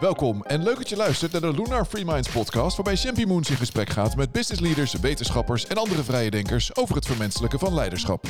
[0.00, 3.50] Welkom en leuk dat je luistert naar de Lunar Free Minds podcast, waarbij Champy Moons
[3.50, 7.74] in gesprek gaat met business leaders, wetenschappers en andere vrije denkers over het vermenselijken van
[7.74, 8.26] leiderschap.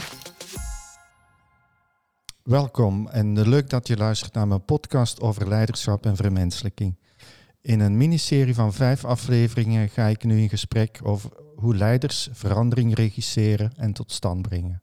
[2.43, 6.99] Welkom en leuk dat je luistert naar mijn podcast over leiderschap en vermenselijking.
[7.61, 12.95] In een miniserie van vijf afleveringen ga ik nu in gesprek over hoe leiders verandering
[12.95, 14.83] regisseren en tot stand brengen.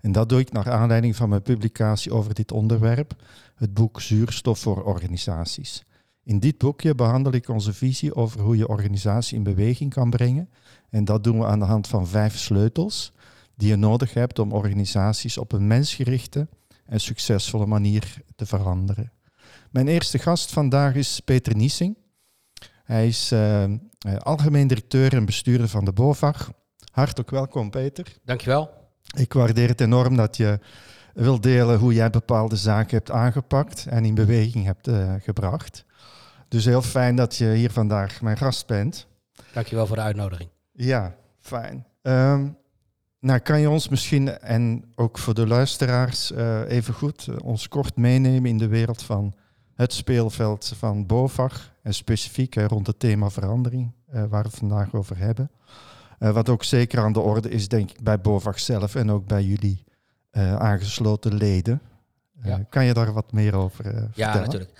[0.00, 3.12] En dat doe ik naar aanleiding van mijn publicatie over dit onderwerp,
[3.54, 5.86] het boek Zuurstof voor organisaties.
[6.28, 10.50] In dit boekje behandel ik onze visie over hoe je organisatie in beweging kan brengen.
[10.90, 13.12] En dat doen we aan de hand van vijf sleutels
[13.56, 16.48] die je nodig hebt om organisaties op een mensgerichte
[16.86, 19.12] en succesvolle manier te veranderen.
[19.70, 21.96] Mijn eerste gast vandaag is Peter Niesing.
[22.84, 23.64] Hij is uh,
[24.18, 26.50] algemeen directeur en bestuurder van de BOVAG.
[26.92, 28.16] Hartelijk welkom, Peter.
[28.24, 28.70] Dankjewel.
[29.16, 30.58] Ik waardeer het enorm dat je
[31.14, 35.86] wil delen hoe jij bepaalde zaken hebt aangepakt en in beweging hebt uh, gebracht.
[36.48, 39.06] Dus heel fijn dat je hier vandaag mijn gast bent.
[39.52, 40.48] Dankjewel voor de uitnodiging.
[40.72, 41.86] Ja, fijn.
[42.02, 42.56] Um,
[43.20, 47.68] nou, kan je ons misschien, en ook voor de luisteraars, uh, even goed uh, ons
[47.68, 49.34] kort meenemen in de wereld van
[49.74, 54.94] het speelveld van BOVAG en specifiek uh, rond het thema verandering, waar we het vandaag
[54.94, 55.50] over hebben.
[56.18, 59.44] wat ook zeker aan de orde is, denk ik, bij BOVAG zelf en ook bij
[59.44, 59.84] jullie
[60.58, 61.80] aangesloten leden.
[62.42, 62.58] Ja.
[62.68, 64.12] Kan je daar wat meer over vertellen?
[64.14, 64.70] Ja, natuurlijk.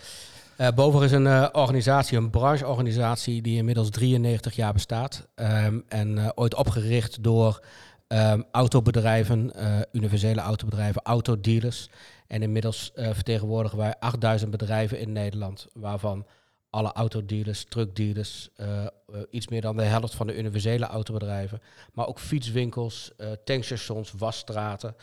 [0.59, 5.29] Uh, is een uh, organisatie, een brancheorganisatie die inmiddels 93 jaar bestaat.
[5.35, 7.65] Um, en uh, ooit opgericht door
[8.09, 9.53] um, autobedrijven,
[9.93, 11.91] universele autobedrijven, autodealers.
[12.27, 16.27] En inmiddels vertegenwoordigen wij 8000 bedrijven in Nederland, waarvan
[16.71, 18.49] alle autodealers, truckdealers,
[19.31, 21.61] iets meer dan de helft van de universele autobedrijven,
[21.93, 23.13] maar ook fietswinkels,
[23.45, 24.95] tankstations, wasstraten.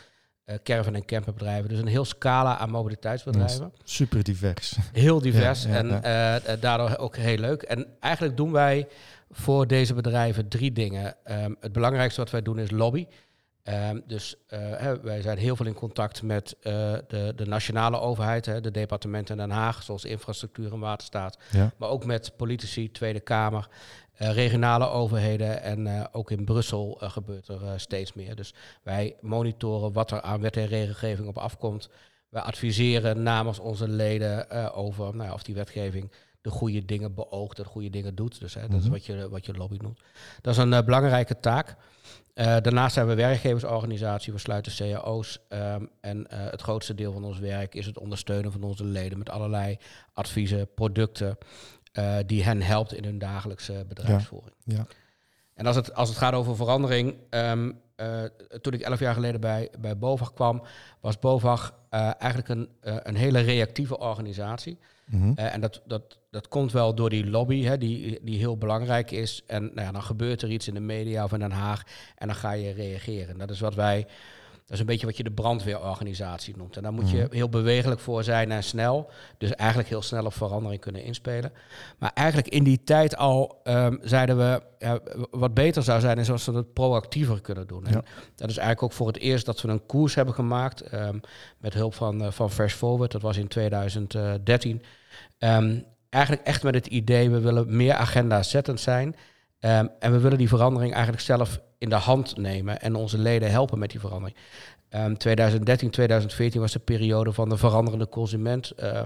[0.46, 1.68] Uh, caravan- en camperbedrijven.
[1.68, 3.72] Dus een heel scala aan mobiliteitsbedrijven.
[3.84, 4.76] Super divers.
[4.92, 6.40] Heel divers ja, ja, en ja.
[6.40, 7.62] Uh, daardoor ook heel leuk.
[7.62, 8.88] En eigenlijk doen wij
[9.30, 11.14] voor deze bedrijven drie dingen.
[11.24, 13.06] Um, het belangrijkste wat wij doen is lobby.
[13.64, 18.60] Um, dus uh, wij zijn heel veel in contact met de, de, nationale overheid, hè,
[18.60, 21.38] de departementen in Den Haag, zoals infrastructuur en waterstaat.
[21.76, 23.68] Maar ook met politici, Tweede Kamer.
[24.18, 28.36] Uh, regionale overheden en uh, ook in Brussel uh, gebeurt er steeds meer.
[28.36, 31.88] Dus wij monitoren wat er aan wet en regelgeving op afkomt.
[32.28, 37.64] Wij adviseren namens onze leden over nou, of die wetgeving de goede dingen beoogt, de
[37.64, 38.40] goede dingen doet.
[38.40, 38.74] Dus hè, mm -hmm.
[38.74, 40.00] dat is wat je, wat je lobby noemt.
[40.40, 41.76] Dat is een belangrijke taak.
[42.34, 45.38] daarnaast zijn we werkgeversorganisatie, we sluiten cao's.
[45.48, 49.30] Um, en het grootste deel van ons werk is het ondersteunen van onze leden met
[49.30, 49.78] allerlei
[50.12, 51.38] adviezen, producten.
[51.98, 54.54] Uh, die hen helpt in hun dagelijkse bedrijfsvoering.
[54.64, 54.86] Ja, ja.
[55.54, 58.22] En als het, als het gaat over verandering, um, uh,
[58.60, 60.62] toen ik elf jaar geleden bij, bij BOVAG kwam,
[61.00, 64.78] was BOVAG uh, eigenlijk een, een hele reactieve organisatie.
[65.06, 65.36] Mm -hmm.
[65.36, 69.42] en dat, dat, dat komt wel door die lobby, hè, die, die heel belangrijk is.
[69.46, 71.82] En nou ja, dan gebeurt er iets in de media of in Den Haag
[72.16, 73.38] en dan ga je reageren.
[73.38, 74.06] Dat is wat wij
[74.66, 76.76] dat is een beetje wat je de brandweerorganisatie noemt.
[76.76, 77.26] En daar moet je mm.
[77.30, 79.10] heel bewegelijk voor zijn en snel.
[79.38, 81.52] Dus eigenlijk heel snel op verandering kunnen inspelen.
[81.98, 84.98] Maar eigenlijk in die tijd al um, zeiden we, ja,
[85.30, 87.84] wat beter zou zijn is als we het proactiever kunnen doen.
[87.84, 87.90] Ja.
[87.90, 88.04] En
[88.36, 90.92] dat is eigenlijk ook voor het eerst dat we een koers hebben gemaakt.
[90.92, 91.20] Um,
[91.58, 94.82] met hulp van, uh, van Fresh Forward, dat was in 2013.
[95.38, 99.16] Um, eigenlijk echt met het idee, we willen meer agenda zettend zijn.
[99.60, 103.50] Um, en we willen die verandering eigenlijk zelf in de hand nemen en onze leden
[103.50, 104.36] helpen met die verandering.
[104.90, 108.72] Um, 2013, 2014 was de periode van de veranderende consument.
[108.82, 109.00] Uh,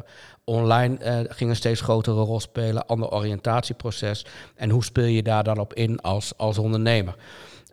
[0.44, 4.26] online uh, ging een steeds grotere rol spelen, ander oriëntatieproces.
[4.54, 7.14] En hoe speel je daar dan op in als, als ondernemer?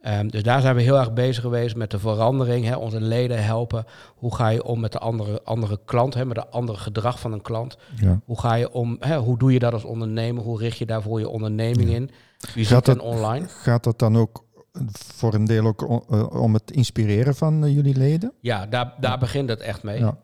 [0.05, 2.65] Um, dus daar zijn we heel erg bezig geweest met de verandering.
[2.65, 3.85] Hè, onze leden helpen.
[4.15, 7.31] Hoe ga je om met de andere, andere klant, hè, met het andere gedrag van
[7.31, 7.77] een klant?
[8.01, 8.19] Ja.
[8.25, 10.43] Hoe ga je om, hè, hoe doe je dat als ondernemer?
[10.43, 11.95] Hoe richt je daarvoor je onderneming ja.
[11.95, 12.09] in?
[12.37, 13.47] Fysiek en online?
[13.47, 14.43] Gaat dat dan ook
[14.91, 18.33] voor een deel ook uh, om het inspireren van uh, jullie leden?
[18.41, 19.99] Ja, daar, daar begint het echt mee.
[19.99, 20.17] Ja.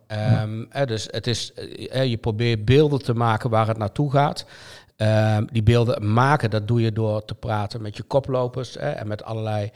[0.43, 0.85] Um, ja.
[0.85, 1.51] dus het is,
[1.91, 4.45] je probeert beelden te maken waar het naartoe gaat.
[4.97, 9.07] Um, die beelden maken, dat doe je door te praten met je koplopers hè, en
[9.07, 9.71] met allerlei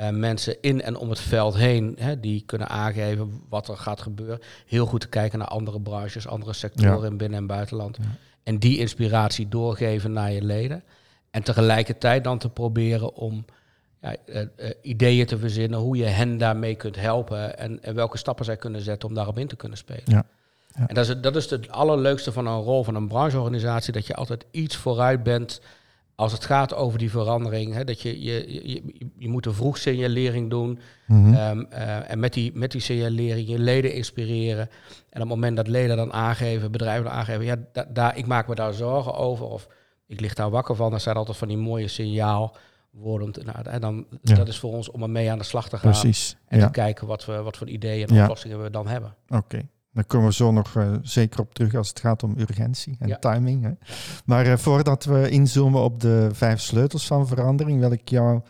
[0.00, 1.96] uh, mensen in en om het veld heen.
[1.98, 4.38] Hè, die kunnen aangeven wat er gaat gebeuren.
[4.66, 7.06] Heel goed te kijken naar andere branches, andere sectoren ja.
[7.06, 7.96] in binnen- en buitenland.
[8.00, 8.08] Ja.
[8.42, 10.82] En die inspiratie doorgeven naar je leden.
[11.30, 13.44] En tegelijkertijd dan te proberen om
[14.00, 18.18] ja, uh, uh, ideeën te verzinnen hoe je hen daarmee kunt helpen en, en, welke
[18.18, 20.02] stappen zij kunnen zetten om daarop in te kunnen spelen.
[20.04, 20.24] Ja.
[20.78, 20.86] Ja.
[20.86, 24.14] En dat is, dat is het allerleukste van een rol van een brancheorganisatie, dat je
[24.14, 25.60] altijd iets vooruit bent
[26.18, 28.82] als het gaat over die verandering, hè, dat je, je, je,
[29.18, 30.78] je moet een vroeg signalering doen.
[31.06, 31.34] Mhm.
[31.34, 34.68] Ehm, eh, en met die, met die signalering je leden inspireren.
[34.88, 38.26] En op het moment dat leden dan aangeven, bedrijven dan aangeven, ja, da, daar, ik
[38.26, 39.46] maak me daar zorgen over.
[39.46, 39.68] Of
[40.06, 40.90] ik lig daar wakker van.
[40.90, 41.88] Dan zijn altijd van die mooie
[43.02, 44.34] Nou, en dan, Ja.
[44.34, 45.90] Dat is voor ons om ermee aan de slag te gaan.
[45.90, 46.36] Precies.
[46.46, 46.64] En Ja.
[46.66, 48.22] te kijken wat, we, wat voor ideeën en Ja.
[48.22, 49.14] oplossingen we dan hebben.
[49.28, 49.68] Oké.
[49.92, 53.08] Daar komen we zo nog eh, zeker op terug als het gaat om urgentie en
[53.08, 53.16] Ja.
[53.18, 53.62] timing.
[53.62, 53.70] Hè.
[54.24, 58.40] Maar eh, voordat we inzoomen op de vijf sleutels van verandering, wil ik jou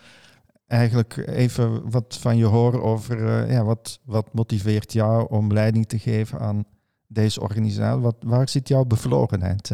[0.67, 5.87] eigenlijk even wat van je horen over eh, ja, wat, wat motiveert jou om leiding
[5.89, 6.65] te geven aan
[7.07, 8.01] deze organisatie.
[8.03, 9.71] Wat, waar zit jouw bevlogenheid?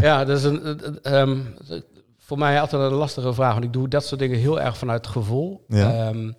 [0.00, 1.40] Ja, dat is een, ehm,
[2.28, 3.52] voor mij altijd een lastige vraag.
[3.52, 5.64] Want ik doe dat soort dingen heel erg vanuit gevoel.
[5.68, 5.92] Ja.
[5.92, 6.32] Ehm,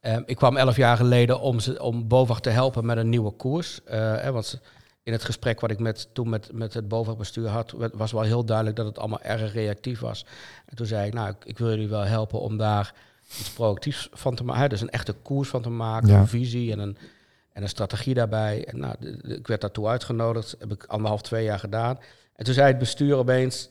[0.00, 3.30] ehm, ik kwam elf jaar geleden om, ze, om BOVAG te helpen met een nieuwe
[3.30, 3.84] koers.
[3.84, 4.60] Eh, want
[5.02, 8.44] in het gesprek wat ik met, toen met, met het BOVAG-bestuur had, was wel heel
[8.44, 10.26] duidelijk dat het allemaal erg reactief was.
[10.66, 12.94] En toen zei ik, nou, ik, ik wil jullie wel helpen om daar
[13.40, 14.68] iets proactiefs van te maken.
[14.68, 16.18] Dus een echte koers van te maken, Ja.
[16.18, 16.96] een visie en een,
[17.52, 18.64] en een strategie daarbij.
[18.66, 21.98] En nou, ik werd daartoe uitgenodigd, heb ik anderhalf, twee jaar gedaan.
[22.36, 23.68] En toen zei het bestuur opeens,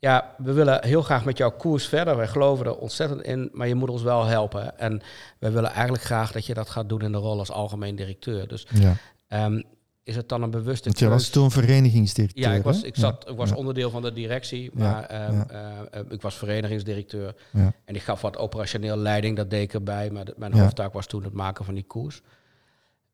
[0.00, 2.16] ja, we willen heel graag met jouw koers verder.
[2.16, 4.78] Wij geloven er ontzettend in, maar je moet ons wel helpen.
[4.78, 5.00] En
[5.38, 8.48] wij willen eigenlijk graag dat je dat gaat doen in de rol als algemeen directeur.
[8.48, 8.94] Dus ja.
[9.28, 9.62] ehm,
[10.02, 12.42] is het dan een bewuste Want je was toen verenigingsdirecteur.
[12.44, 13.56] Ja, ik was, ik zat, ik was ja.
[13.56, 15.46] onderdeel van de directie, maar ehm, ja.
[15.48, 17.34] eh, eh, ik was verenigingsdirecteur.
[17.84, 20.10] En ik gaf wat operationeel leiding, dat deed ik erbij.
[20.10, 22.22] Maar de- mijn hoofdtaak was toen het maken van die koers.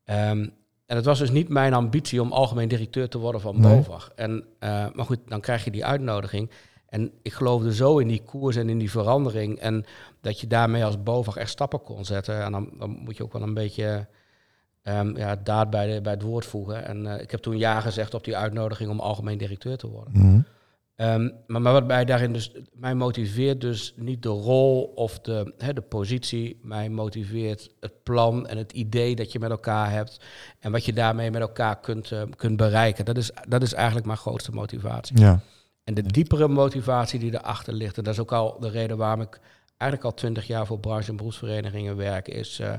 [0.04, 0.48] Ehm,
[0.86, 3.74] en het was dus niet mijn ambitie om algemeen directeur te worden van Nee.
[3.76, 4.10] BOVAG.
[4.14, 6.50] En, eh, maar goed, dan krijg je die uitnodiging.
[6.88, 9.58] En ik geloofde zo in die koers en in die verandering.
[9.58, 9.84] En
[10.20, 12.42] dat je daarmee als BOVAG echt stappen kon zetten.
[12.42, 14.06] En dan, dan moet je ook wel een beetje
[14.82, 16.84] ehm, ja, daad bij, de, bij het woord voegen.
[16.84, 20.12] En eh, ik heb toen ja gezegd op die uitnodiging om algemeen directeur te worden.
[20.12, 20.40] Mhm.
[20.96, 25.54] Ehm, maar, maar wat mij daarin dus, mij motiveert dus niet de rol of de,
[25.58, 26.58] hè, de positie.
[26.62, 30.20] Mij motiveert het plan en het idee dat je met elkaar hebt.
[30.60, 33.04] En wat je daarmee met elkaar kunt, eh, kunt bereiken.
[33.04, 35.20] Dat is, dat is eigenlijk mijn grootste motivatie.
[35.20, 35.40] Ja.
[35.86, 39.20] En de diepere motivatie die erachter ligt, en dat is ook al de reden waarom
[39.20, 39.40] ik
[39.76, 42.72] eigenlijk al twintig jaar voor branche- en beroepsverenigingen werk, is uh,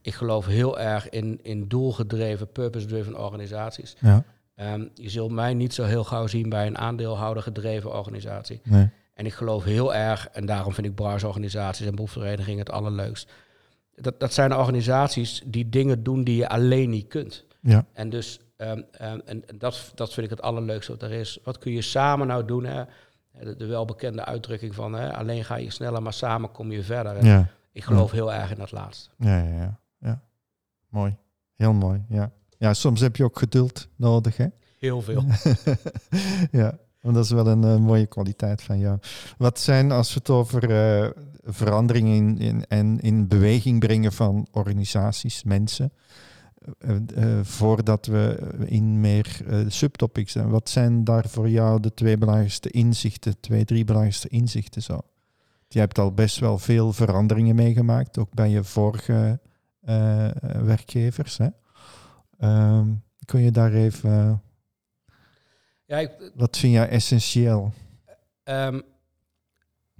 [0.00, 3.96] ik geloof heel erg in, in doelgedreven, purpose-driven organisaties.
[4.00, 4.24] Ja.
[4.56, 8.60] Um, je zult mij niet zo heel gauw zien bij een aandeelhouder gedreven organisatie.
[8.64, 8.88] Nee.
[9.14, 13.32] En ik geloof heel erg, en daarom vind ik brancheorganisaties en beroepsverenigingen het allerleukst.
[13.94, 17.44] Dat, dat zijn organisaties die dingen doen die je alleen niet kunt.
[17.60, 17.86] Ja.
[17.92, 18.40] En dus
[18.70, 21.38] um, um, en dat, dat vind ik het allerleukste wat er is.
[21.44, 22.64] Wat kun je samen nou doen?
[22.64, 22.84] Hè?
[23.40, 27.16] De, de welbekende uitdrukking van hè, alleen ga je sneller, maar samen kom je verder.
[27.16, 27.48] En Ja.
[27.72, 29.10] Ik geloof heel erg in dat laatste.
[29.18, 30.22] Ja, ja, ja, ja.
[30.88, 31.16] Mooi.
[31.54, 32.32] Heel mooi, ja.
[32.58, 34.46] Ja, soms heb je ook geduld nodig, hè?
[34.78, 35.24] Heel veel.
[36.60, 38.98] ja, want dat is wel een uh, mooie kwaliteit van jou.
[39.38, 41.10] Wat zijn, als we het over uh,
[41.42, 45.92] veranderingen in, in, en in beweging brengen van organisaties, mensen,
[47.42, 53.40] voordat we in meer subtopics zijn, wat zijn daar voor jou de twee belangrijkste inzichten,
[53.40, 55.00] twee, drie belangrijkste inzichten zo?
[55.68, 59.40] Je hebt al best wel veel veranderingen meegemaakt, ook bij je vorige
[59.88, 60.28] uh,
[60.62, 61.38] werkgevers.
[61.38, 61.48] Hè?
[62.76, 64.42] Um, kun je daar even.
[65.84, 67.72] Ja, ik, wat vind jij essentieel?
[68.44, 68.82] Um,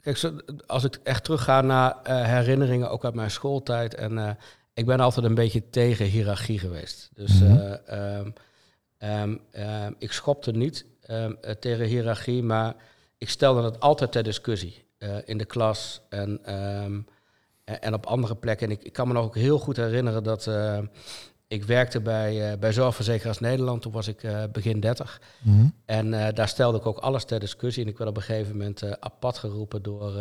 [0.00, 0.32] kijk,
[0.66, 3.94] als ik echt terugga naar uh, herinneringen, ook uit mijn schooltijd.
[3.94, 4.38] En
[4.74, 7.10] ik ben altijd een beetje tegen hiërarchie geweest.
[7.14, 7.78] Dus mm -hmm.
[7.88, 10.86] uh, um, um, ik schopte niet
[11.60, 12.74] tegen hiërarchie, maar
[13.18, 14.82] ik stelde het altijd ter discussie.
[14.98, 16.44] Uh, in de klas en,
[17.64, 18.66] en op andere plekken.
[18.66, 20.50] En ik, ik, kan me nog ook heel goed herinneren dat
[21.46, 23.82] ik werkte bij, uh, bij Zorgverzekeraars Nederland.
[23.82, 25.20] Toen was ik begin 30.
[25.42, 25.54] Mhm.
[25.54, 25.74] Mm -hmm.
[25.84, 27.84] En daar stelde ik ook alles ter discussie.
[27.84, 30.14] En ik werd op een gegeven moment apart geroepen door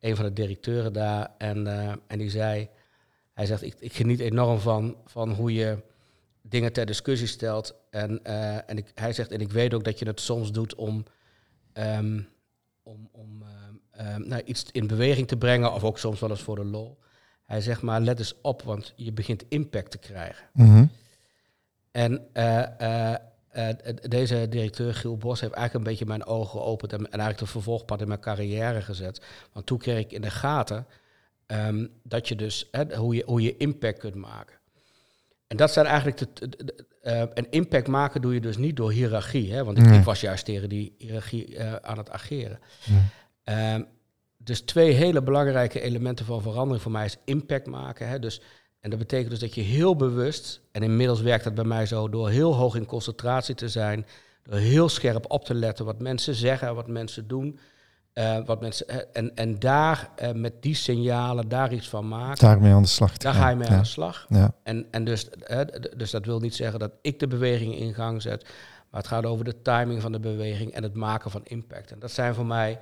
[0.00, 1.28] een van de directeuren daar.
[1.38, 1.66] En,
[2.06, 2.68] en die zei,
[3.42, 5.78] hij zegt, ik, ik geniet enorm van, van hoe je
[6.42, 7.74] dingen ter discussie stelt.
[7.90, 8.24] En,
[8.66, 11.04] en ik, hij zegt, en ik weet ook dat je het soms doet om...
[11.74, 12.28] Um,
[12.82, 16.42] om, om uh, uh, nou, iets in beweging te brengen, of ook soms wel eens
[16.42, 16.98] voor de lol.
[17.44, 20.46] Hij zegt maar, let eens op, want je begint impact te krijgen.
[20.52, 20.90] Mm -hmm.
[21.90, 23.14] En uh,
[24.08, 27.46] deze directeur, Giel Bos, heeft eigenlijk een beetje mijn ogen geopend en, en eigenlijk de
[27.46, 29.22] vervolgpad in mijn carrière gezet.
[29.52, 30.86] Want toen kreeg ik in de gaten
[31.46, 34.56] um, dat je dus, hoe, je, hoe je impact kunt maken.
[35.46, 38.76] En dat zijn eigenlijk de, de, de uh, en impact maken doe je dus niet
[38.76, 39.64] door hiërarchie, hè?
[39.64, 39.98] want ik, Nee.
[39.98, 42.58] ik was juist tegen die hiërarchie uh, aan het ageren.
[43.44, 43.74] Nee.
[43.74, 43.86] Um,
[44.36, 48.08] dus twee hele belangrijke elementen van verandering voor mij is impact maken.
[48.08, 48.18] Hè?
[48.18, 48.40] Dus,
[48.80, 52.08] en dat betekent dus dat je heel bewust, en inmiddels werkt dat bij mij zo,
[52.08, 54.06] door heel hoog in concentratie te zijn,
[54.42, 57.58] Door heel scherp op te letten wat mensen zeggen, wat mensen doen.
[58.14, 62.46] Uh, wat mensen, en, en daar uh, met die signalen daar iets van maken.
[62.46, 63.16] Daarmee aan de slag.
[63.16, 64.26] Daar ga je mee aan de slag.
[64.28, 64.54] Ja.
[64.62, 65.60] En, en dus, uh,
[65.96, 68.42] dus dat wil niet zeggen dat ik de beweging in gang zet.
[68.90, 71.90] Maar het gaat over de timing van de beweging en het maken van impact.
[71.90, 72.78] En dat zijn voor mij,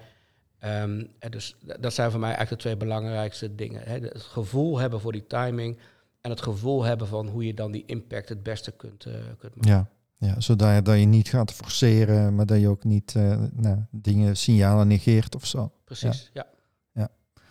[0.64, 3.82] um, dus, dat zijn voor mij eigenlijk de twee belangrijkste dingen.
[3.84, 3.98] Hè.
[3.98, 5.78] Het gevoel hebben voor die timing
[6.20, 9.06] en het gevoel hebben van hoe je dan die impact het beste kunt,
[9.38, 9.70] kunt maken.
[9.70, 9.88] Ja.
[10.20, 13.76] Ja, zodat je, dat je niet gaat forceren, maar dat je ook niet uh, nou,
[13.90, 15.72] dingen, signalen negeert of zo.
[15.84, 16.46] Precies, ja.
[16.92, 17.08] ja.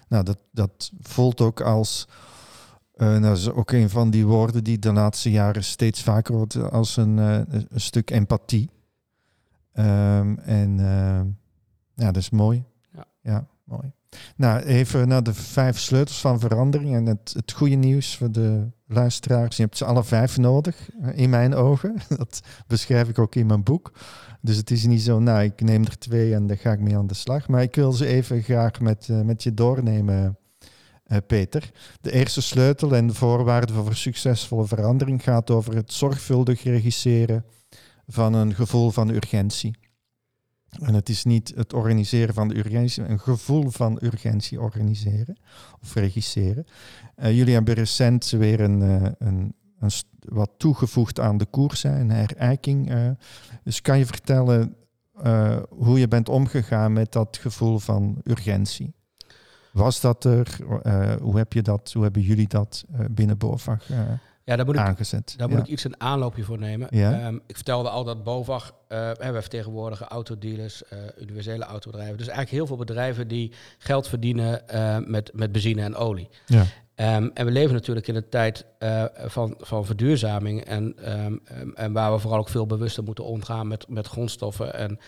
[0.07, 2.07] Nou, dat, dat voelt ook als,
[2.95, 6.35] uh, nou, dat is ook een van die woorden die de laatste jaren steeds vaker
[6.35, 8.69] wordt, als een, uh, een stuk empathie.
[9.73, 10.77] Um, en
[11.93, 12.63] ja, dat is mooi.
[12.93, 13.91] Ja, ja mooi.
[14.35, 16.95] Nou, even naar de vijf sleutels van verandering.
[16.95, 19.57] En het, het goede nieuws voor de luisteraars.
[19.57, 21.95] Je hebt ze alle vijf nodig, eh, in mijn ogen.
[22.17, 23.91] Dat beschrijf ik ook in mijn boek.
[24.41, 26.97] Dus het is niet zo, nou, ik neem er twee en dan ga ik mee
[26.97, 27.47] aan de slag.
[27.47, 30.37] Maar ik wil ze even graag met, uh, met je doornemen,
[31.07, 31.71] uh, Peter.
[32.01, 37.45] De eerste sleutel en de voorwaarde voor succesvolle verandering gaat over het zorgvuldig regisseren
[38.07, 39.88] van een gevoel van urgentie.
[40.69, 45.37] En het is niet het organiseren van de urgentie, een gevoel van urgentie organiseren
[45.81, 46.65] of regisseren.
[47.17, 51.99] Uh, jullie hebben recent weer een, uh, een, een wat toegevoegd aan de koers, hè,
[51.99, 52.91] een herijking.
[52.91, 53.09] Uh,
[53.63, 54.73] dus kan je vertellen
[55.69, 58.93] hoe je bent omgegaan met dat gevoel van urgentie?
[59.71, 60.57] Was dat er?
[61.21, 63.87] hoe, heb je dat, hoe hebben jullie dat binnen BOVAG
[64.49, 65.33] ja, daar moet ik, aangezet.
[65.37, 66.87] Daar moet ik iets een aanloopje voor nemen.
[66.89, 67.27] Ja.
[67.27, 72.17] Um, ik vertelde al dat BOVAG, uh, we vertegenwoordigen autodealers, uh, universele autobedrijven.
[72.17, 76.29] Dus eigenlijk heel veel bedrijven die geld verdienen uh, met, met benzine en olie.
[76.45, 76.65] Ja.
[77.15, 78.65] Um, en we leven natuurlijk in een tijd
[79.25, 81.41] van, van verduurzaming en, um,
[81.75, 84.73] en waar we vooral ook veel bewuster moeten omgaan met, met grondstoffen.
[84.73, 84.99] En,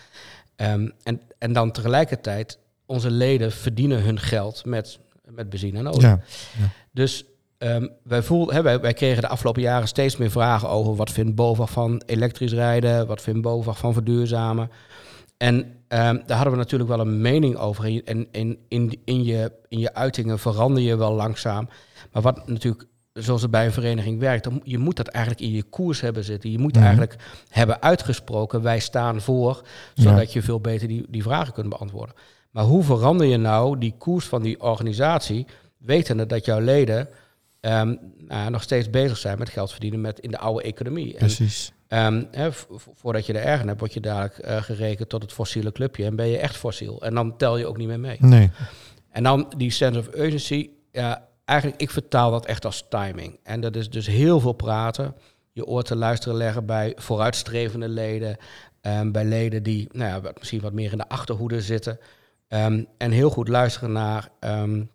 [0.56, 6.00] en, en dan tegelijkertijd, onze leden verdienen hun geld met, met benzine en olie.
[6.00, 6.20] Ja.
[6.90, 7.24] Dus
[7.64, 11.10] Um, wij, voel, hè, wij, wij, kregen de afgelopen jaren steeds meer vragen over wat
[11.10, 14.70] vindt BOVAG van elektrisch rijden, wat vindt BOVAG van verduurzamen.
[15.36, 17.84] En um, daar hadden we natuurlijk wel een mening over.
[17.84, 21.68] En in, in, in, je, in je uitingen verander je wel langzaam.
[22.12, 25.52] Maar wat natuurlijk, zoals het bij een vereniging werkt, dan, je moet dat eigenlijk in
[25.52, 26.50] je koers hebben zitten.
[26.50, 27.16] Je moet eigenlijk
[27.48, 29.62] hebben uitgesproken, wij staan voor,
[29.94, 32.14] zodat je veel beter die, die vragen kunt beantwoorden.
[32.50, 35.46] Maar hoe verander je nou die koers van die organisatie,
[35.78, 37.08] wetende dat jouw leden
[37.66, 41.14] um, nou, nog steeds bezig zijn met geld verdienen met in de oude economie.
[41.14, 41.72] Precies.
[41.88, 42.52] En, um,
[42.94, 46.16] voordat je er ergens hebt, word je dadelijk uh, gerekend tot het fossiele clubje en
[46.16, 47.02] ben je echt fossiel.
[47.02, 48.16] En dan tel je ook niet meer mee.
[48.20, 48.50] Nee.
[49.10, 50.70] En dan die sense of urgency,
[51.44, 53.38] eigenlijk, ik vertaal dat echt als timing.
[53.42, 55.14] En dat is dus heel veel praten,
[55.52, 58.36] je oor te luisteren leggen bij vooruitstrevende leden,
[58.82, 61.98] um, bij leden die nou ja, misschien wat meer in de achterhoede zitten.
[62.48, 64.90] Um, en heel goed luisteren naar um,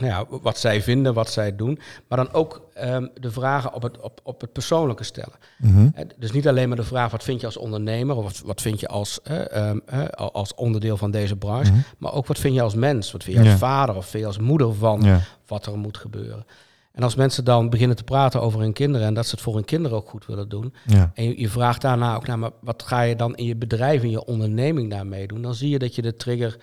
[0.00, 1.78] nou ja, wat zij vinden, wat zij doen.
[2.08, 5.34] Maar dan ook um, de vragen op het, op, op het persoonlijke stellen.
[5.58, 5.94] Mm -hmm.
[6.18, 8.80] Dus niet alleen maar de vraag wat vind je als ondernemer of wat, wat vind
[8.80, 11.70] je als, uh, um, uh, als onderdeel van deze branche.
[11.70, 11.84] Mm -hmm.
[11.98, 13.58] Maar ook wat vind je als mens, wat vind je als ja.
[13.58, 15.20] vader of vind je als moeder van ja.
[15.46, 16.46] wat er moet gebeuren.
[16.92, 19.54] En als mensen dan beginnen te praten over hun kinderen en dat ze het voor
[19.54, 20.74] hun kinderen ook goed willen doen.
[20.86, 21.10] Ja.
[21.14, 24.02] En je, je, vraagt daarna ook naar, maar wat ga je dan in je bedrijf,
[24.02, 25.42] in je onderneming daarmee doen?
[25.42, 26.56] Dan zie je dat je de trigger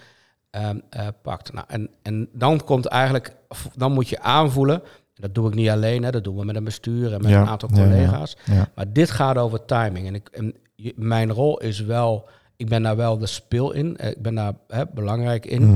[1.21, 1.53] pakt.
[1.53, 3.35] Nou, en, en dan komt eigenlijk,
[3.75, 4.81] dan moet je aanvoelen.
[5.13, 7.41] Dat doe ik niet alleen, hè, dat doen we met een bestuur en met ja,
[7.41, 8.37] een aantal collega's.
[8.45, 10.07] Ja, ja, maar dit gaat over timing.
[10.07, 10.55] En, ik, en
[10.95, 13.97] mijn rol is wel, ik ben daar wel de spil in.
[13.97, 15.63] Ik ben daar hè, belangrijk in.
[15.63, 15.71] Mm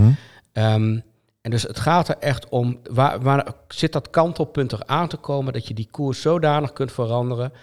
[0.53, 0.63] -hmm.
[0.63, 1.03] um,
[1.41, 5.17] en dus het gaat er echt om, waar, waar zit dat kantelpunt er aan te
[5.17, 7.53] komen dat je die koers zodanig kunt veranderen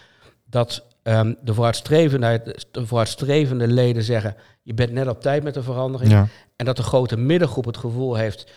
[0.44, 4.37] dat um, de, vooruitstrevende, de vooruitstrevende leden zeggen,
[4.68, 6.10] je bent net op tijd met de verandering.
[6.10, 6.26] Ja.
[6.56, 8.50] En dat de grote middengroep het gevoel heeft,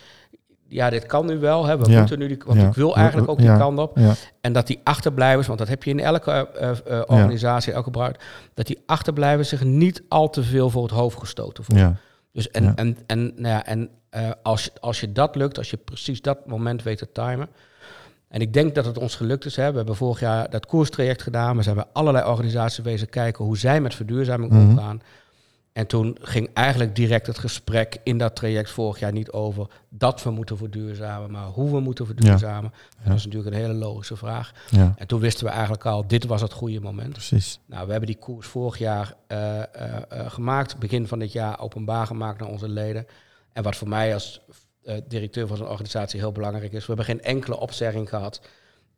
[0.68, 1.98] ja, dit kan nu wel, hè, we ja.
[1.98, 3.98] moeten nu, die, want ik wil eigenlijk ook die kant op.
[4.40, 8.18] En dat die achterblijvers, want dat heb je in elke uh, uh, organisatie, elke bruid,
[8.54, 11.98] dat die achterblijvers zich niet al te veel voor het hoofd gestoten voelen.
[12.32, 15.76] Dus en, en, en, nou ja, en uh, als, als je dat lukt, als je
[15.76, 17.48] precies dat moment weet te timen.
[18.28, 19.56] En ik denk dat het ons gelukt is.
[19.56, 19.70] Hè.
[19.70, 21.56] We hebben vorig jaar dat koerstraject gedaan.
[21.56, 24.70] We zijn bij allerlei organisaties wezen kijken hoe zij met verduurzaming mm -hmm.
[24.70, 25.02] omgaan.
[25.72, 30.22] En toen ging eigenlijk direct het gesprek in dat traject vorig jaar niet over dat
[30.22, 32.72] we moeten verduurzamen, maar hoe we moeten verduurzamen.
[32.74, 33.08] Ja.
[33.08, 34.52] Dat is natuurlijk een hele logische vraag.
[34.70, 34.94] Ja.
[34.96, 37.12] En toen wisten we eigenlijk al, dit was het goede moment.
[37.12, 37.58] Precies.
[37.66, 39.62] Nou, we hebben die koers vorig jaar uh, uh,
[40.12, 43.06] uh, gemaakt, begin van dit jaar openbaar gemaakt naar onze leden.
[43.52, 44.40] En wat voor mij als
[45.08, 48.40] directeur van zo'n organisatie heel belangrijk is, we hebben geen enkele opzegging gehad.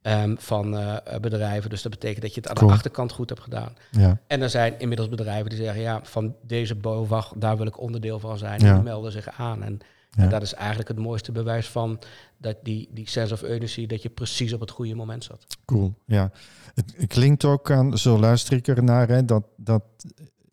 [0.04, 1.70] Ehm, van eh, bedrijven.
[1.70, 2.68] Dus dat betekent dat je het aan Cool.
[2.68, 3.72] de achterkant goed hebt gedaan.
[3.90, 7.80] Ja, En er zijn inmiddels bedrijven die zeggen, ja, van deze BOVAG, daar wil ik
[7.80, 8.60] onderdeel van zijn.
[8.60, 8.68] Ja.
[8.68, 9.62] En die melden zich aan.
[9.62, 9.78] En
[10.10, 10.26] Ja.
[10.28, 11.98] dat is eigenlijk het mooiste bewijs van
[12.38, 15.46] dat die, die sense of urgency, dat je precies op het goede moment zat.
[15.64, 15.94] cool.
[16.06, 16.30] Ja.
[16.74, 19.82] Het, klinkt ook aan, zo luister ik ernaar, hè, dat, dat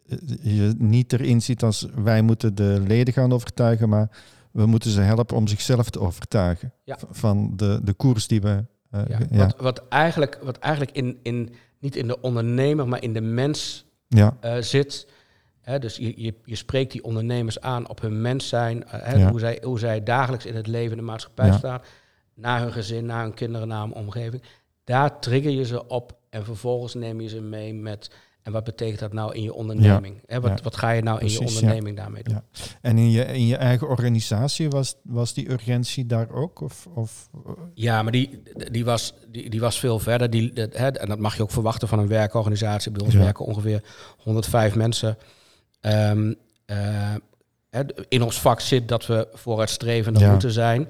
[0.07, 4.09] eh, je niet erin ziet als wij moeten de leden gaan overtuigen, maar
[4.51, 6.97] we moeten ze helpen om zichzelf te overtuigen Ja.
[7.11, 8.65] van de, de koers die we.
[8.91, 9.45] Eh, Ja.
[9.45, 13.85] Wat, wat eigenlijk, wat eigenlijk in, in, niet in de ondernemer, maar in de mens
[14.07, 15.07] ja, eh, zit.
[15.61, 19.29] Hè, dus je, je, je spreekt die ondernemers aan op hun mens zijn, eh, hè,
[19.29, 21.81] hoe, zij, hoe zij dagelijks in het leven in de maatschappij staan,
[22.33, 24.43] naar hun gezin, naar hun kinderen, naar hun omgeving.
[24.83, 28.11] Daar trigger je ze op en vervolgens neem je ze mee met.
[28.43, 30.21] En wat betekent dat nou in je onderneming?
[30.27, 30.57] Wat, Ja.
[30.63, 31.45] wat ga je nou in je ja.
[31.45, 32.33] onderneming daarmee doen?
[32.33, 32.43] Ja.
[32.81, 36.61] En in je, in je eigen organisatie was, was die urgentie daar ook?
[36.61, 40.29] Of, of, eh, Ja, maar die, die, was, die, die was veel verder.
[40.29, 42.91] Die, dat, hè, en dat mag je ook verwachten van een werkorganisatie.
[42.91, 43.83] Bij ons werken ongeveer
[44.17, 45.17] 105 mensen.
[45.81, 46.33] Ehm,
[46.65, 47.13] eh,
[48.07, 50.31] in ons vak zit dat we vooruitstrevender Ja.
[50.31, 50.89] moeten zijn.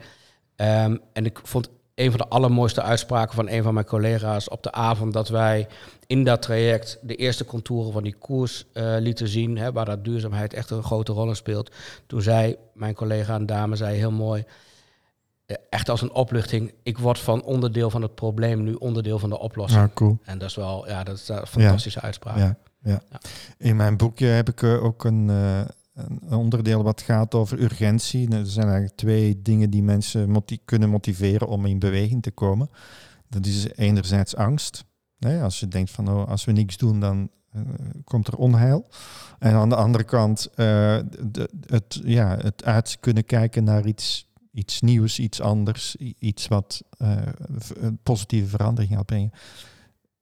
[0.55, 4.63] Ehm, en ik vond een van de allermooiste uitspraken van een van mijn collega's op
[4.63, 5.67] de avond dat wij
[6.07, 10.03] in dat traject de eerste contouren van die koers eh, lieten zien, hè, waar dat
[10.03, 11.71] duurzaamheid echt een grote rol in speelt.
[12.07, 14.43] Toen zei mijn collega een dame, zei heel mooi,
[15.45, 19.29] eh, echt als een opluchting, ik word van onderdeel van het probleem nu onderdeel van
[19.29, 19.83] de oplossing.
[19.83, 20.17] ah, cool.
[20.23, 22.37] En dat is wel, ja, dat is een fantastische uitspraak.
[22.37, 23.01] Ja, ja.
[23.57, 25.29] In mijn boekje heb ik eh, ook een,
[25.93, 28.27] een onderdeel wat gaat over urgentie.
[28.27, 32.69] Nou, Er zijn eigenlijk twee dingen die mensen kunnen motiveren om in beweging te komen.
[33.29, 34.83] Dat is enerzijds angst.
[35.41, 37.61] Als je denkt van oh, als we niks doen, dan eh,
[38.03, 38.87] komt er onheil.
[39.39, 40.55] En aan de andere kant eh,
[41.27, 46.81] de, het, ja, het uit kunnen kijken naar iets, iets nieuws, iets anders, iets wat
[47.57, 49.31] v- een positieve verandering gaat brengen.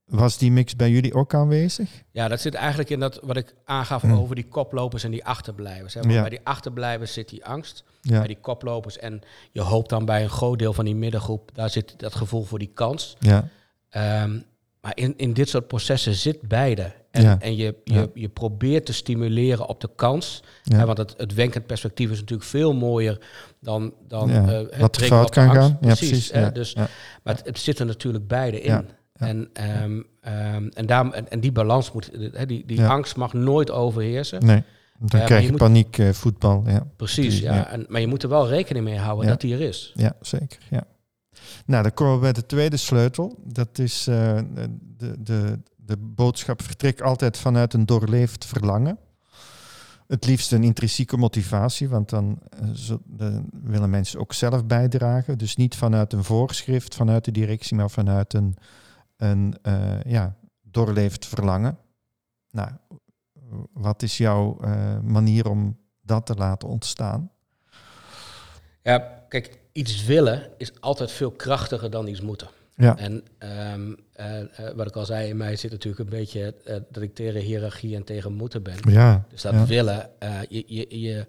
[0.09, 1.89] Was die mix bij jullie ook aanwezig?
[2.11, 4.13] Ja, dat zit eigenlijk in dat wat ik aangaf Hmm.
[4.13, 5.93] over die koplopers en die achterblijvers.
[5.93, 5.99] Hè.
[6.01, 6.21] Want Ja.
[6.21, 8.97] Bij die achterblijvers zit die angst, Ja, bij die koplopers.
[8.97, 12.43] En je hoopt dan bij een groot deel van die middengroep, daar zit dat gevoel
[12.43, 13.15] voor die kans.
[13.19, 13.47] ja,
[13.89, 14.39] Ehm,
[14.81, 16.91] maar in, in dit soort processen zit beide.
[17.11, 17.39] En, Ja.
[17.39, 18.07] en je, je, Ja.
[18.13, 20.43] je probeert te stimuleren op de kans.
[20.63, 20.77] ja.
[20.77, 23.19] Hè, want het, het wenkend perspectief is natuurlijk veel mooier
[23.61, 25.57] dan, dan het wat fout kan angst.
[25.61, 25.77] gaan.
[25.81, 26.31] Ja, precies.
[26.31, 26.51] hè.
[26.51, 26.73] Dus.
[26.75, 26.89] Maar
[27.23, 28.89] het, het zit er natuurlijk beide in.
[29.19, 29.27] Ja.
[29.27, 32.11] En, ehm, ehm, en, daarom, en, en die balans moet,
[32.47, 32.87] die, die Ja.
[32.87, 34.45] angst mag nooit overheersen.
[34.45, 34.63] Nee,
[34.99, 36.63] dan maar krijg je je moet- paniek eh, voetbal.
[36.67, 36.87] Ja.
[36.95, 37.67] Precies, Die- ja.
[37.67, 39.91] En, maar je moet er wel rekening mee houden dat die er is.
[39.95, 40.57] ja, zeker.
[40.69, 40.83] Ja.
[41.65, 43.35] Nou, dan komen we bij de tweede sleutel.
[43.45, 44.39] Dat is eh,
[44.97, 48.97] de, de, de boodschap vertrek altijd vanuit een doorleefd verlangen.
[50.07, 52.39] Het liefst een intrinsieke motivatie, want dan
[53.17, 53.27] eh,
[53.63, 55.37] willen mensen ook zelf bijdragen.
[55.37, 58.55] Dus niet vanuit een voorschrift, vanuit de directie, maar vanuit een,
[59.19, 61.77] een eh, ja, doorleefd verlangen.
[62.51, 62.71] Nou,
[63.73, 67.31] wat is jouw eh, manier om dat te laten ontstaan?
[68.83, 72.47] Ja, kijk, iets willen is altijd veel krachtiger dan iets moeten.
[72.75, 76.55] Ja, En ehm, eh, wat ik al zei, in mij zit natuurlijk een beetje
[76.89, 78.75] dat ik tegen hiërarchie en tegen moeten ben.
[78.89, 79.65] ja, Dus dat ja.
[79.65, 80.09] willen,
[80.49, 81.27] je, je, je,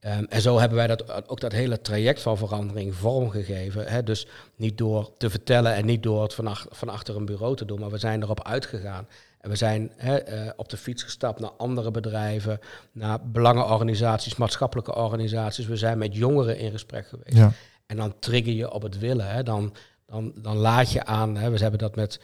[0.00, 3.86] ehm, en zo hebben wij dat, ook dat hele traject van verandering vormgegeven.
[3.86, 4.02] Hè?
[4.02, 7.56] Dus niet door te vertellen en niet door het van, ach- van achter een bureau
[7.56, 9.08] te doen, maar we zijn erop uitgegaan.
[9.40, 12.58] En we zijn hè, eh, op de fiets gestapt naar andere bedrijven,
[12.92, 15.66] naar belangenorganisaties, maatschappelijke organisaties.
[15.66, 17.36] We zijn met jongeren in gesprek geweest.
[17.36, 17.52] ja,
[17.86, 19.26] En dan trigger je op het willen.
[19.30, 19.42] Hè?
[19.42, 19.74] Dan,
[20.06, 21.36] dan, dan laat je aan.
[21.36, 21.50] Hè?
[21.50, 22.20] We hebben dat met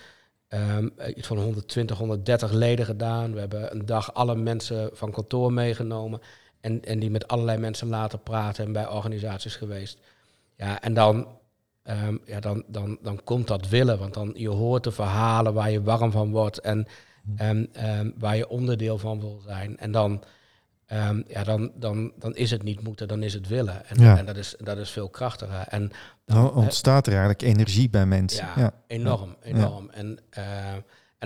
[0.49, 3.33] ehm, iets van 120, 130 leden gedaan.
[3.33, 6.21] We hebben een dag alle mensen van kantoor meegenomen.
[6.61, 9.99] En, en die met allerlei mensen laten praten en bij organisaties geweest.
[10.57, 11.29] Ja, en dan,
[11.83, 13.99] ehm, ja, dan, dan, dan komt dat willen.
[13.99, 16.59] Want dan je hoort de verhalen waar je warm van wordt.
[16.59, 16.87] En,
[17.37, 19.79] ehm, waar je onderdeel van wil zijn.
[19.79, 20.23] En dan,
[20.87, 23.87] ehm, ja, dan, dan, dan is het niet moeten, dan is het willen.
[23.87, 24.19] En, Ja.
[24.19, 25.65] en dat, is, dat is veel krachtiger.
[25.69, 25.91] En
[26.25, 28.47] dan ontstaat er eigenlijk energie bij mensen.
[28.47, 29.91] ja, Ja, enorm, enorm.
[29.91, 30.19] En,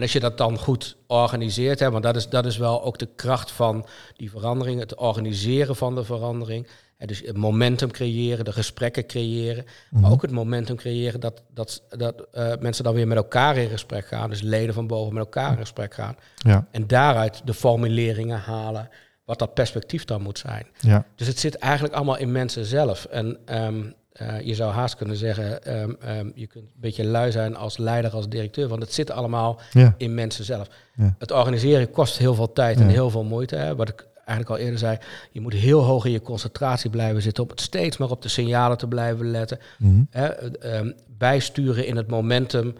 [0.00, 2.98] en als je dat dan goed organiseert, hè, want dat is, dat is wel ook
[2.98, 3.86] de kracht van
[4.16, 6.66] die verandering, het organiseren van de verandering.
[6.96, 10.02] Hè, dus het momentum creëren, de gesprekken creëren, Mhm.
[10.02, 13.68] maar ook het momentum creëren dat, dat, dat eh, mensen dan weer met elkaar in
[13.68, 16.16] gesprek gaan, dus leden van boven met elkaar in gesprek gaan.
[16.36, 18.88] ja, En daaruit de formuleringen halen,
[19.24, 20.66] wat dat perspectief dan moet zijn.
[20.80, 23.04] ja, Dus het zit eigenlijk allemaal in mensen zelf.
[23.04, 27.30] En ehm, eh, je zou haast kunnen zeggen, ehm, ehm, je kunt een beetje lui
[27.30, 30.68] zijn als leider, als directeur, want het zit allemaal ja, in mensen zelf.
[30.94, 31.14] Ja.
[31.18, 33.56] Het organiseren kost heel veel tijd en heel veel moeite.
[33.56, 33.76] Hè.
[33.76, 34.98] Wat ik eigenlijk al eerder zei,
[35.30, 38.28] je moet heel hoog in je concentratie blijven zitten, op het steeds maar op de
[38.28, 40.02] signalen te blijven letten, Mhm.
[40.10, 42.74] hè, ehm, bijsturen in het momentum.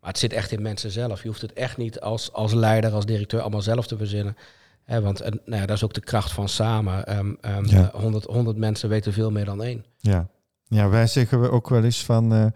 [0.00, 1.22] Maar het zit echt in mensen zelf.
[1.22, 4.36] Je hoeft het echt niet als, als leider, als directeur allemaal zelf te verzinnen.
[4.98, 6.94] Want en, nou ja, dat is ook de kracht van samen.
[6.94, 7.90] Ja.
[7.90, 9.84] eh, 100, 100 mensen weten veel meer dan één.
[9.98, 10.28] Ja.
[10.64, 12.46] ja, wij zeggen we ook wel eens van eh,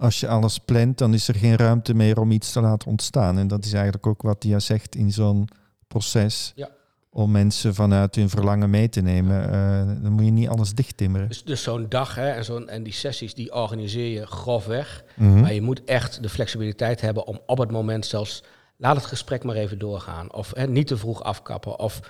[0.00, 3.38] als je alles plant, dan is er geen ruimte meer om iets te laten ontstaan.
[3.38, 5.48] En dat is eigenlijk ook wat Dia zegt in zo'n
[5.86, 6.52] proces.
[6.54, 6.68] Ja.
[7.12, 9.52] Om mensen vanuit hun verlangen mee te nemen.
[9.52, 11.28] Eh, dan moet je niet alles dichttimmeren.
[11.28, 15.04] Dus, dus zo'n dag hè, en, zo'n, en die sessies, die organiseer je grofweg.
[15.14, 15.40] Mhm.
[15.40, 18.42] Maar je moet echt de flexibiliteit hebben om op het moment zelfs...
[18.80, 20.32] laat het gesprek maar even doorgaan.
[20.34, 21.78] Of hè, niet te vroeg afkappen.
[21.78, 22.00] Of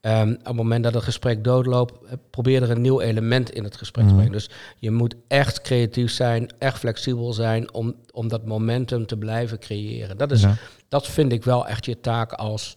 [0.00, 1.92] ehm, op het moment dat het gesprek doodloopt...
[2.06, 4.12] eh, probeer er een nieuw element in het gesprek Mhm.
[4.12, 4.38] te brengen.
[4.38, 7.72] Dus je moet echt creatief zijn, echt flexibel zijn...
[7.74, 10.16] om, om dat momentum te blijven creëren.
[10.16, 10.54] Dat, is, Ja.
[10.88, 12.76] dat vind ik wel echt je taak als...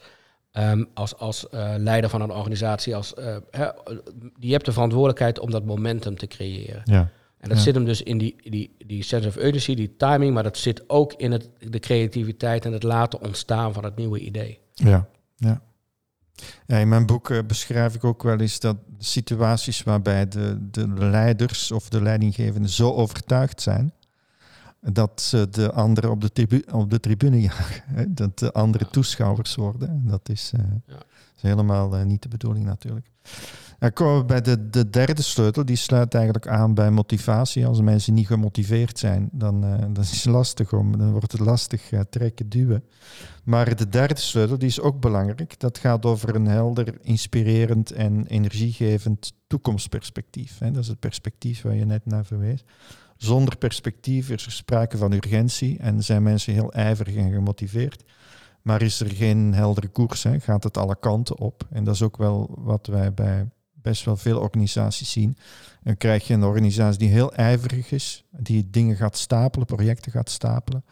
[0.52, 3.36] ehm, als, als eh, leider van een organisatie, als, eh,
[4.40, 6.82] je hebt de verantwoordelijkheid om dat momentum te creëren.
[6.86, 7.10] Ja.
[7.40, 7.64] En dat Ja.
[7.64, 10.84] zit hem dus in die, die, die sense of urgency, die timing, maar dat zit
[10.90, 14.60] ook in het, de creativiteit en het laten ontstaan van het nieuwe idee.
[14.74, 15.62] Ja, ja.
[16.66, 20.88] ja in mijn boek eh, beschrijf ik ook wel eens dat situaties waarbij de, de
[20.88, 23.94] leiders of de leidinggevenden zo overtuigd zijn
[24.82, 27.84] dat ze de anderen op de, tribu op de tribune jagen.
[27.86, 28.14] Hè?
[28.14, 28.90] Dat de andere Ja.
[28.92, 30.02] toeschouwers worden.
[30.06, 30.96] Dat is, eh, Ja.
[31.36, 33.08] is helemaal eh, niet de bedoeling natuurlijk.
[33.80, 35.66] Dan komen we bij de, de derde sleutel.
[35.66, 37.66] Die sluit eigenlijk aan bij motivatie.
[37.66, 41.42] Als mensen niet gemotiveerd zijn, dan, eh, dan is het lastig om, dan wordt het
[41.42, 42.84] lastig eh, trekken, duwen.
[43.44, 45.60] Maar de derde sleutel, die is ook belangrijk.
[45.60, 50.60] Dat gaat over een helder, inspirerend en energiegevend toekomstperspectief.
[50.60, 50.72] Hè.
[50.72, 52.64] Dat is het perspectief waar je net naar verwees.
[53.18, 58.04] Zonder perspectief is er sprake van urgentie en zijn mensen heel ijverig en gemotiveerd.
[58.62, 61.68] Maar is er geen heldere koers, hè, gaat het alle kanten op.
[61.70, 63.48] En dat is ook wel wat wij bij
[63.82, 65.38] best wel veel organisaties zien.
[65.84, 70.30] Dan krijg je een organisatie die heel ijverig is, die dingen gaat stapelen, projecten gaat
[70.30, 70.86] stapelen,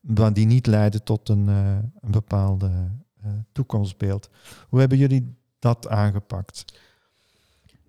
[0.00, 2.90] maar die niet leiden tot een, eh, een bepaalde
[3.22, 4.30] eh, toekomstbeeld.
[4.68, 6.64] Hoe hebben jullie dat aangepakt?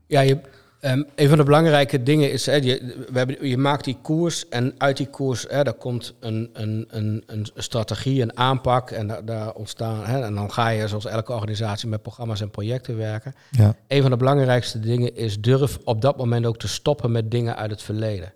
[0.07, 0.41] Ja, je,
[0.83, 4.49] ehm, een van de belangrijke dingen is, hè, je, we hebben, je maakt die koers
[4.49, 9.07] en uit die koers, hè, daar komt een, een, een, een strategie, een aanpak en
[9.07, 12.97] daar, daar ontstaan, hè, en dan ga je zoals elke organisatie met programma's en projecten
[12.97, 13.33] werken.
[13.51, 17.31] Ja, Een van de belangrijkste dingen is durf op dat moment ook te stoppen met
[17.31, 18.33] dingen uit het verleden.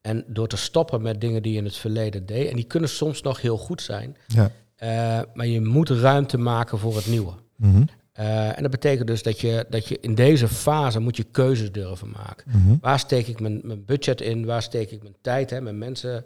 [0.00, 2.88] En door te stoppen met dingen die je in het verleden deed, en die kunnen
[2.88, 4.50] soms nog heel goed zijn, ja.
[4.76, 7.32] eh, maar je moet ruimte maken voor het nieuwe.
[7.56, 11.24] Mhm, Eh, en dat betekent dus dat je, dat je in deze fase moet je
[11.24, 12.44] keuzes durven maken.
[12.46, 12.76] mhm.
[12.80, 14.46] Waar steek ik mijn, mijn budget in?
[14.46, 16.24] Waar steek ik mijn tijd, hè, mijn mensen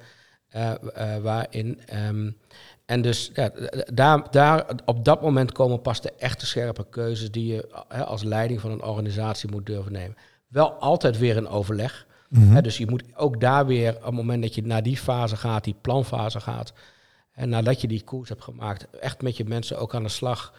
[0.48, 0.72] eh,
[1.22, 1.80] waarin?
[1.86, 2.30] Ehm,
[2.86, 3.50] en dus ja,
[3.92, 8.22] daar, daar, op dat moment komen pas de echte scherpe keuzes die je hè, als
[8.22, 10.16] leiding van een organisatie moet durven nemen.
[10.48, 12.06] Wel altijd weer een overleg.
[12.28, 12.52] Mhm.
[12.52, 15.36] Hè, dus je moet ook daar weer, op het moment dat je naar die fase
[15.36, 16.72] gaat, die planfase gaat,
[17.32, 20.52] en nadat je die koers hebt gemaakt, echt met je mensen ook aan de slag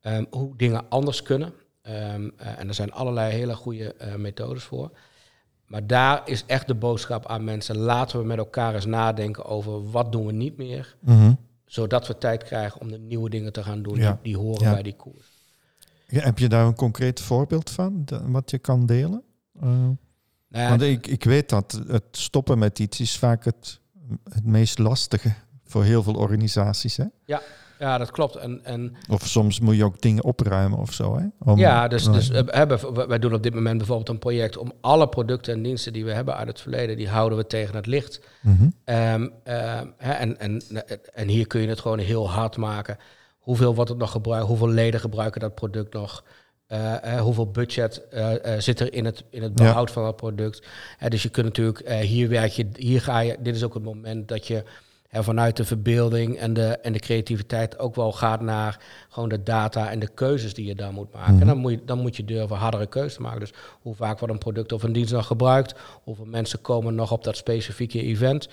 [0.00, 1.52] ehm, hoe dingen anders kunnen.
[1.82, 4.90] Ehm, eh, en er zijn allerlei hele goede eh, methodes voor.
[5.66, 7.76] Maar daar is echt de boodschap aan mensen.
[7.76, 10.96] Laten we met elkaar eens nadenken over wat doen we niet meer.
[11.00, 11.32] Mhm.
[11.66, 14.12] Zodat we tijd krijgen om de nieuwe dingen te gaan doen Ja.
[14.12, 14.72] die, die horen Ja.
[14.72, 15.26] bij die koers.
[16.06, 19.22] Ja, Heb je daar een concreet voorbeeld van, wat je kan delen?
[19.60, 19.62] Eh,
[20.50, 23.80] Nou ja, want ik, ik weet dat het stoppen met iets is vaak het,
[24.28, 25.32] het meest lastige
[25.64, 26.96] voor heel veel organisaties.
[26.96, 27.04] Hè?
[27.24, 27.42] ja,
[27.78, 28.36] dat klopt.
[28.36, 31.16] En, en Of soms moet je ook dingen opruimen of zo.
[31.18, 31.24] Hè?
[31.50, 34.56] Om- ja, dus, eh, dus eh, hebben, wij doen op dit moment bijvoorbeeld een project
[34.56, 37.74] om alle producten en diensten die we hebben uit het verleden, die houden we tegen
[37.76, 38.20] het licht.
[38.84, 39.26] ehm,
[39.96, 40.62] hè, en, en,
[41.14, 42.96] en hier kun je het gewoon heel hard maken.
[43.38, 44.46] Hoeveel wordt het nog gebruikt?
[44.46, 46.24] Hoeveel leden gebruiken dat product nog?
[46.66, 48.02] Eh, eh, hoeveel budget
[48.58, 49.64] zit er in het, in het Ja.
[49.64, 50.66] behoud van dat product?
[51.08, 54.28] Dus je kunt natuurlijk, hier werk je, hier ga je, dit is ook het moment
[54.28, 54.64] dat je
[55.08, 59.42] hè, vanuit de verbeelding en de, en de creativiteit ook wel gaat naar gewoon de
[59.42, 61.32] data en de keuzes die je daar moet maken.
[61.32, 61.40] Mhm.
[61.40, 63.40] En dan moet, je, dan moet je durven hardere keuzes maken.
[63.40, 65.74] Dus hoe vaak wordt een product of een dienst nog gebruikt?
[66.02, 68.48] Hoeveel mensen komen nog op dat specifieke event?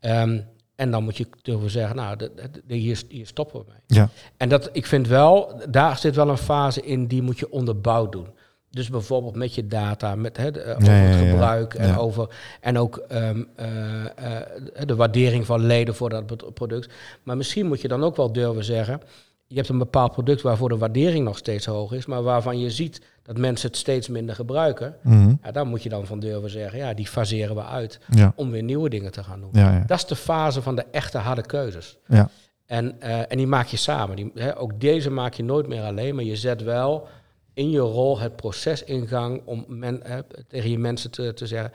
[0.00, 0.40] Ehm,
[0.74, 3.98] en dan moet je durven zeggen, nou, de, de- de- hier, hier stoppen we mee.
[3.98, 4.08] Ja.
[4.36, 8.12] En dat, ik vind wel, daar zit wel een fase in die moet je onderbouwd
[8.12, 8.26] doen.
[8.72, 11.30] Dus bijvoorbeeld met je data, met hè, de, eh, over het ja, ja.
[11.30, 11.96] gebruik en, Ja.
[11.96, 12.28] over,
[12.60, 14.40] en ook ehm, eh, eh,
[14.86, 16.92] de waardering van leden voor dat pro- product.
[17.22, 19.00] Maar misschien moet je dan ook wel durven zeggen,
[19.46, 22.70] je hebt een bepaald product waarvoor de waardering nog steeds hoog is, maar waarvan je
[22.70, 24.94] ziet dat mensen het steeds minder gebruiken.
[25.02, 25.34] Mhm.
[25.42, 28.00] Ja, daar moet je dan van durven zeggen, ja, die faseren we uit
[28.34, 29.82] om weer nieuwe dingen te gaan doen.
[29.86, 31.98] Dat is de fase van de echte harde keuzes.
[32.08, 32.28] Ja.
[32.66, 34.16] En, en die maak je samen.
[34.16, 37.08] Die, hè, ook deze maak je nooit meer alleen, maar je zet wel
[37.54, 41.46] in je rol het proces in gang om men, hè, tegen je mensen te, te
[41.46, 41.72] zeggen,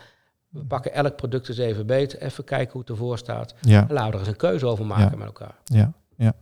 [0.47, 3.53] we pakken elk product eens even beter, even kijken hoe het ervoor staat.
[3.61, 5.17] Ja, En laten we er eens een keuze over maken Ja.
[5.17, 5.55] met elkaar.
[5.63, 6.33] ja, ja.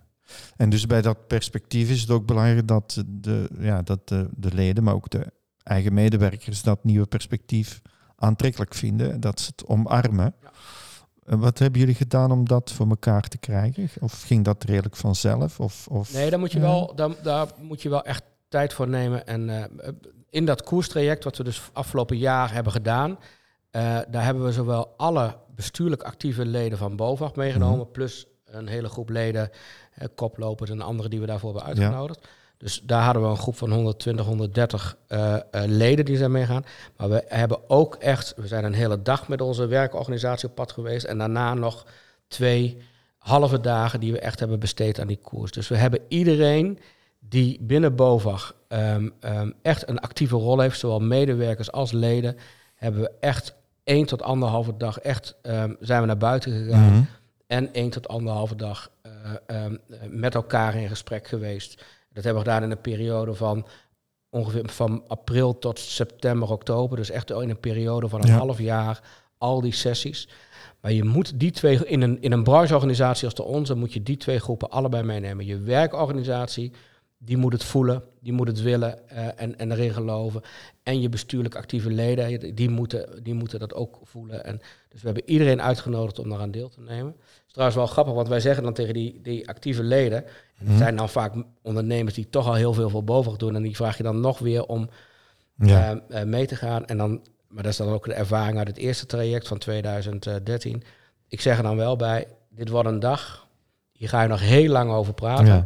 [0.58, 4.54] En dus bij dat perspectief is het ook belangrijk dat de, ja, dat de, de
[4.54, 5.32] leden, maar ook de
[5.64, 7.82] eigen medewerkers, dat nieuwe perspectief
[8.16, 10.34] aantrekkelijk vinden, dat ze het omarmen.
[10.42, 11.38] Ja.
[11.38, 13.90] Wat hebben jullie gedaan om dat voor elkaar te krijgen?
[14.00, 15.60] Of ging dat redelijk vanzelf?
[15.60, 16.64] Of, of, Nee, daar moet je, Ja.
[16.66, 18.24] wel, daar, daar moet je wel echt
[18.56, 19.28] tijd voor nemen.
[19.28, 19.90] En eh,
[20.30, 23.20] in dat koerstraject, wat we dus afgelopen jaar hebben gedaan,
[23.72, 27.92] eh, daar hebben we zowel alle bestuurlijk actieve leden van BOVAG meegenomen, Mhm.
[27.92, 29.50] plus een hele groep leden,
[29.94, 32.28] eh, koplopers en anderen die we daarvoor hebben uitgenodigd.
[32.58, 36.66] Dus daar hadden we een groep van 120, 130 eh, eh, leden die zijn meegaan.
[36.98, 40.72] Maar we hebben ook echt, we zijn een hele dag met onze werkorganisatie op pad
[40.72, 41.06] geweest.
[41.06, 41.86] En daarna nog
[42.28, 42.78] twee
[43.18, 45.52] halve dagen die we echt hebben besteed aan die koers.
[45.52, 46.80] Dus we hebben iedereen
[47.30, 52.38] die binnen BOVAG ehm, ehm, echt een actieve rol heeft, zowel medewerkers als leden,
[52.76, 56.92] hebben we echt één tot anderhalve dag echt ehm, zijn we naar buiten gegaan.
[56.92, 57.04] Mhm.
[57.48, 58.92] En één tot anderhalve dag
[59.48, 59.66] eh,
[60.10, 61.84] met elkaar in gesprek geweest.
[62.14, 63.66] Dat hebben we gedaan in een periode van
[64.30, 66.98] ongeveer van april tot september, oktober.
[66.98, 68.38] Dus echt in een periode van een Ja.
[68.38, 69.02] half jaar,
[69.38, 70.28] al die sessies.
[70.82, 74.04] Maar je moet die twee, in een, in een brancheorganisatie als de onze, moet je
[74.04, 75.46] die twee groepen allebei meenemen.
[75.46, 76.72] Je werkorganisatie,
[77.26, 80.42] die moet het voelen, die moet het willen eh, en, en erin geloven.
[80.84, 84.46] En je bestuurlijk actieve leden, die moeten, die moeten dat ook voelen.
[84.46, 87.12] En dus we hebben iedereen uitgenodigd om daaraan deel te nemen.
[87.20, 90.32] Het is trouwens wel grappig, want wij zeggen dan tegen die, die actieve leden, en
[90.60, 90.70] Mhm.
[90.70, 93.76] het zijn dan vaak ondernemers die toch al heel veel voor boven doen, en die
[93.76, 94.90] vraag je dan nog weer om
[95.58, 96.02] Ja.
[96.10, 96.86] eh, eh, mee te gaan.
[96.86, 100.84] En dan, maar dat is dan ook de ervaring uit het eerste traject van 2013.
[101.28, 103.48] Ik zeg er dan wel bij, dit wordt een dag,
[103.92, 105.46] hier ga je nog heel lang over praten.
[105.46, 105.66] Ja.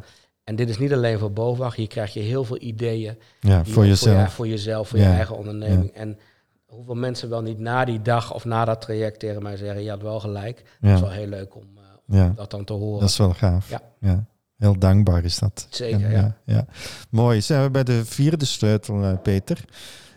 [0.50, 3.18] En dit is niet alleen voor BOVAG, hier krijg je heel veel ideeën.
[3.40, 4.26] ja, voor jezelf.
[4.26, 5.10] je, voor jezelf, voor Ja.
[5.10, 5.92] je eigen onderneming.
[5.92, 6.18] En
[6.66, 9.90] hoeveel mensen wel niet na die dag of na dat traject tegen mij zeggen, je
[9.90, 10.64] had wel gelijk.
[10.82, 11.64] Dat is wel heel leuk om,
[12.10, 13.00] eh, om dat dan te horen.
[13.00, 13.70] Dat is wel gaaf.
[14.00, 14.26] Ja.
[14.58, 15.68] Heel dankbaar is dat.
[15.70, 16.38] Zeker, En, ja.
[16.46, 16.66] ja.
[17.10, 17.42] Mooi.
[17.42, 19.66] Zijn we bij de vierde sleutel, eh, Peter.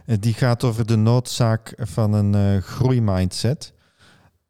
[0.07, 3.73] Eh, die gaat over de noodzaak van een eh, groeimindset.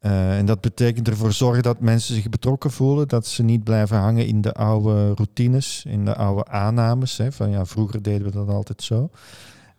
[0.03, 3.97] Eh, en dat betekent ervoor zorgen dat mensen zich betrokken voelen, dat ze niet blijven
[3.97, 7.17] hangen in de oude routines, in de oude aannames.
[7.17, 9.09] Hè, van ja, vroeger deden we dat altijd zo.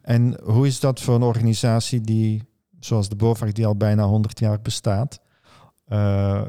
[0.00, 2.42] En hoe is dat voor een organisatie die,
[2.80, 5.20] zoals de BOVAG, die al bijna 100 jaar bestaat,
[5.84, 6.42] eh,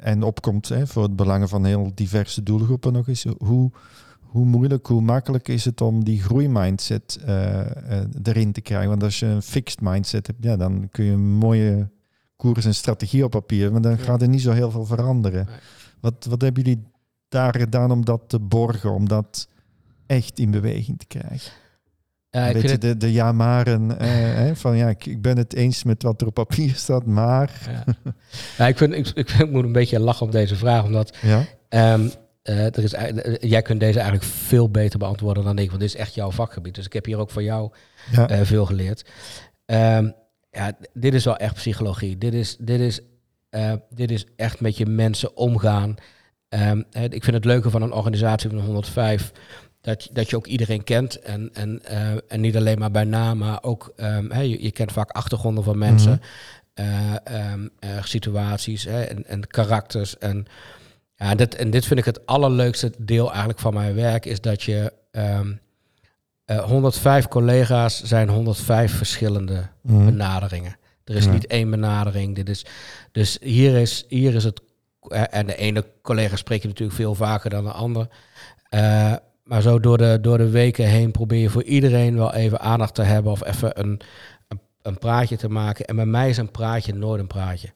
[0.00, 3.26] en opkomt hè, voor het belangen van heel diverse doelgroepen nog eens.
[3.38, 3.70] Hoe,
[4.20, 7.60] hoe moeilijk, hoe makkelijk is het om die groeimindset eh,
[8.22, 8.88] erin te krijgen?
[8.88, 11.94] Want als je een fixed mindset hebt, ja, dan kun je een mooie
[12.36, 15.48] koers en strategie op papier, maar dan gaat er niet zo heel veel veranderen.
[16.00, 16.82] Wat, wat hebben jullie
[17.28, 19.48] daar gedaan om dat te borgen, om dat
[20.06, 21.52] echt in beweging te krijgen?
[22.30, 26.20] Vind het, de, de ja-maren, eh, van ja, ik, ik ben het eens met wat
[26.20, 27.60] er op papier staat, maar...
[27.70, 28.12] ja.
[28.58, 31.44] Ja, ik, vind, ik, ik, ik moet een beetje lachen op deze vraag, omdat Ja,
[31.68, 32.08] Ehm,
[32.42, 35.88] eh, er is, eh, jij kunt deze eigenlijk veel beter beantwoorden dan ik, want dit
[35.88, 36.74] is echt jouw vakgebied.
[36.74, 37.70] Dus ik heb hier ook van jou
[38.10, 39.04] ja, veel geleerd.
[39.64, 40.10] Ehm,
[40.56, 42.18] ja, dit is wel echt psychologie.
[42.18, 43.00] Dit is, dit is,
[43.50, 45.94] eh, dit is echt met je mensen omgaan.
[46.48, 49.32] Ehm, ik vind het leuke van een organisatie van 105
[49.80, 51.18] dat, je- dat je ook iedereen kent.
[51.20, 54.92] En, en, eh, en niet alleen maar bij naam, maar ook ehm, je, je kent
[54.92, 56.88] vaak achtergronden van mensen, Mhm.
[56.88, 60.18] eh, ehm, eh, situaties hè, en, en karakters.
[60.18, 60.46] En,
[61.16, 64.62] ja, dit, en dit vind ik het allerleukste deel eigenlijk van mijn werk, is dat
[64.62, 64.92] je
[66.46, 70.04] eh, 105 collega's zijn 105 verschillende Mhm.
[70.04, 70.76] benaderingen.
[71.04, 71.30] Er is Ja.
[71.32, 72.34] niet één benadering.
[72.34, 72.64] Dit is,
[73.12, 74.60] dus hier is, hier is het.
[75.08, 78.08] eh, En de ene collega spreek je natuurlijk veel vaker dan de ander.
[78.68, 79.12] Eh,
[79.44, 82.94] maar zo door de, door de weken heen probeer je voor iedereen wel even aandacht
[82.94, 84.00] te hebben of even een,
[84.48, 85.84] een, een praatje te maken.
[85.84, 87.68] En bij mij is een praatje nooit een praatje.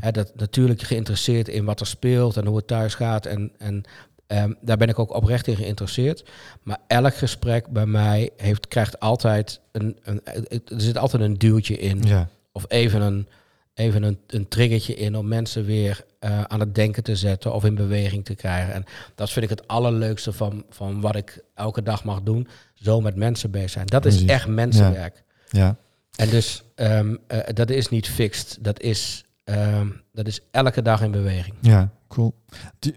[0.00, 3.26] Hè, dat natuurlijk geïnteresseerd in wat er speelt en hoe het thuis gaat.
[3.26, 3.82] En, en
[4.30, 6.30] ehm, daar ben ik ook oprecht in geïnteresseerd.
[6.62, 10.20] Maar elk gesprek bij mij heeft, krijgt altijd een, een.
[10.24, 12.02] Er zit altijd een duwtje in.
[12.02, 12.28] ja.
[12.52, 13.28] Of even een,
[13.74, 17.64] even een, een triggertje in om mensen weer eh, aan het denken te zetten of
[17.64, 18.74] in beweging te krijgen.
[18.74, 22.48] En dat vind ik het allerleukste van, van wat ik elke dag mag doen.
[22.74, 23.86] Zo met mensen bezig zijn.
[23.86, 25.22] Dat is echt mensenwerk.
[25.48, 25.76] ja.
[26.16, 28.58] En dus ehm, eh, dat is niet fixed.
[28.60, 31.54] Dat is, ehm, dat is elke dag in beweging.
[31.60, 32.34] Ja, cool.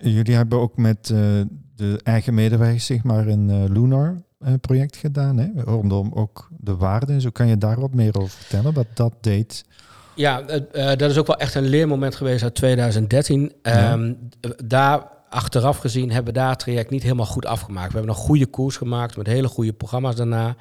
[0.01, 1.17] Jullie hebben ook met eh,
[1.75, 5.47] de eigen medewerkers zeg maar een eh, Lunar eh, project gedaan, hè?
[5.55, 7.21] rondom ook de waarden.
[7.21, 9.65] Zo kan je daar wat meer over vertellen, wat dat deed.
[10.15, 10.41] Ja,
[10.95, 13.51] dat is ook wel echt een leermoment geweest uit 2013.
[13.61, 13.91] Ja.
[13.91, 14.13] Ehm,
[14.65, 17.91] Daar achteraf gezien hebben we daar het traject niet helemaal goed afgemaakt.
[17.91, 20.55] We hebben een goede koers gemaakt met hele goede programma's daarna.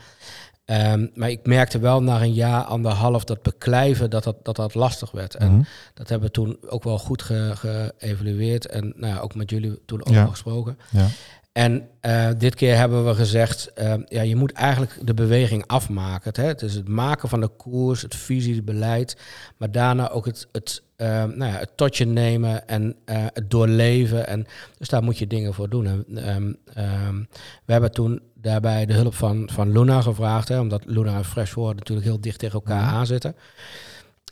[0.73, 4.75] Ehm, maar ik merkte wel na een jaar, anderhalf, dat beklijven, dat dat, dat, dat
[4.75, 5.35] lastig werd.
[5.35, 5.63] En Mhm.
[5.95, 7.53] dat hebben we toen ook wel goed ge-
[7.99, 8.67] geëvalueerd.
[8.67, 10.11] En nou, ja, ook met jullie toen Ja.
[10.19, 10.79] over gesproken.
[10.91, 11.07] Ja.
[11.53, 16.29] En eh, dit keer hebben we gezegd, eh, ja, je moet eigenlijk de beweging afmaken.
[16.29, 16.45] Het, hè?
[16.45, 19.17] het is het maken van de koers, het visie, het beleid.
[19.57, 24.27] Maar daarna ook het, het, eh, nou ja, het totje nemen en eh, het doorleven.
[24.27, 24.47] En,
[24.79, 25.87] dus daar moet je dingen voor doen.
[25.87, 27.17] En, ehm, ehm,
[27.65, 30.49] we hebben toen daarbij de hulp van, van Luna gevraagd.
[30.49, 32.95] Hè, omdat Luna en Freshwater natuurlijk heel dicht tegen elkaar Mhm.
[32.95, 33.37] aanzitten.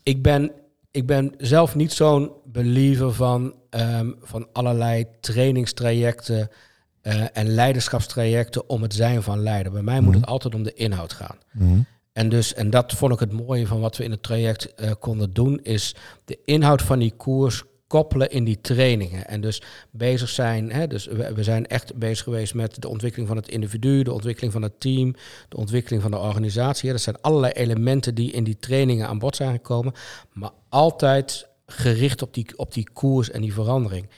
[0.02, 0.50] Ik ben,
[0.90, 6.48] ik ben zelf niet zo'n believer van, ehm, van allerlei trainingstrajecten
[7.02, 9.72] eh, en leiderschapstrajecten om het zijn van leider.
[9.72, 10.20] Bij mij moet Mhm.
[10.20, 11.36] het altijd om de inhoud gaan.
[11.52, 11.78] Mhm.
[12.12, 14.90] En, dus, en dat vond ik het mooie van wat we in het traject eh,
[14.98, 15.94] konden doen, is
[16.24, 19.26] de inhoud van die koers koppelen in die trainingen.
[19.26, 23.28] En dus bezig zijn, hè, dus we, we zijn echt bezig geweest met de ontwikkeling
[23.28, 25.14] van het individu, de ontwikkeling van het team,
[25.48, 26.86] de ontwikkeling van de organisatie.
[26.86, 29.92] Ja, dat zijn allerlei elementen die in die trainingen aan bod zijn gekomen,
[30.32, 34.08] maar altijd gericht op die, op die koers en die verandering.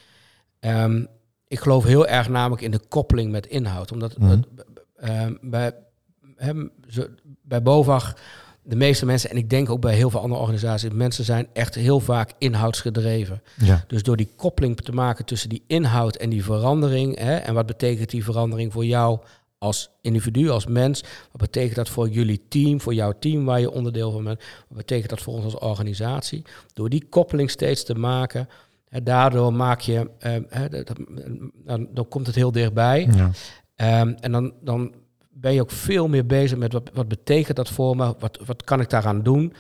[0.61, 1.05] Ehm,
[1.49, 4.31] ik geloof heel erg namelijk in de koppeling met inhoud, omdat Mhm.
[4.31, 4.47] het,
[4.97, 5.75] ehm, bij,
[6.37, 6.73] hem,
[7.43, 8.17] bij BOVAG,
[8.65, 11.75] de meeste mensen, en ik denk ook bij heel veel andere organisaties, mensen zijn echt
[11.75, 13.43] heel vaak inhoudsgedreven.
[13.57, 13.85] Ja.
[13.87, 17.67] Dus door die koppeling te maken tussen die inhoud en die verandering, hè, en wat
[17.67, 19.19] betekent die verandering voor jou
[19.59, 21.01] als individu, als mens,
[21.33, 24.79] wat betekent dat voor jullie team, voor jouw team waar je onderdeel van bent, wat
[24.79, 26.43] betekent dat voor ons als organisatie?
[26.73, 28.49] Door die koppeling steeds te maken,
[28.89, 30.99] hè, daardoor maak je, eh, hè, dat- dat-
[31.65, 33.09] dan, dan komt het heel dichtbij.
[33.15, 33.31] Ja.
[33.75, 34.93] Ehm, en dan, dan
[35.35, 38.65] ben je ook veel meer bezig met wat, wat betekent dat voor me, wat, wat
[38.65, 39.53] kan ik daaraan doen.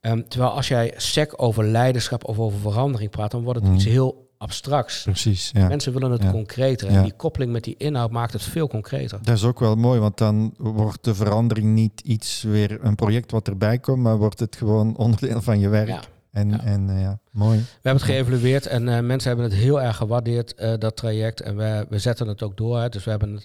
[0.00, 3.76] Ehm, terwijl als jij sec over leiderschap of over verandering praat, dan wordt het Mhm.
[3.76, 5.02] iets heel abstracts.
[5.02, 5.68] Precies, ja.
[5.68, 6.30] Mensen willen het Ja.
[6.30, 6.88] concreter.
[6.88, 7.02] En Ja.
[7.02, 9.18] die koppeling met die inhoud maakt het veel concreter.
[9.22, 13.30] Dat is ook wel mooi, want dan wordt de verandering niet iets weer een project
[13.30, 16.08] wat erbij komt, maar wordt het gewoon onderdeel van je werk.
[16.32, 16.60] En, Ja.
[16.64, 17.58] en eh, ja, mooi.
[17.58, 21.40] We hebben het geëvalueerd en eh, mensen hebben het heel erg gewaardeerd, eh, dat traject.
[21.40, 22.80] En we, we zetten het ook door.
[22.80, 22.88] Hè.
[22.88, 23.44] Dus we hebben het,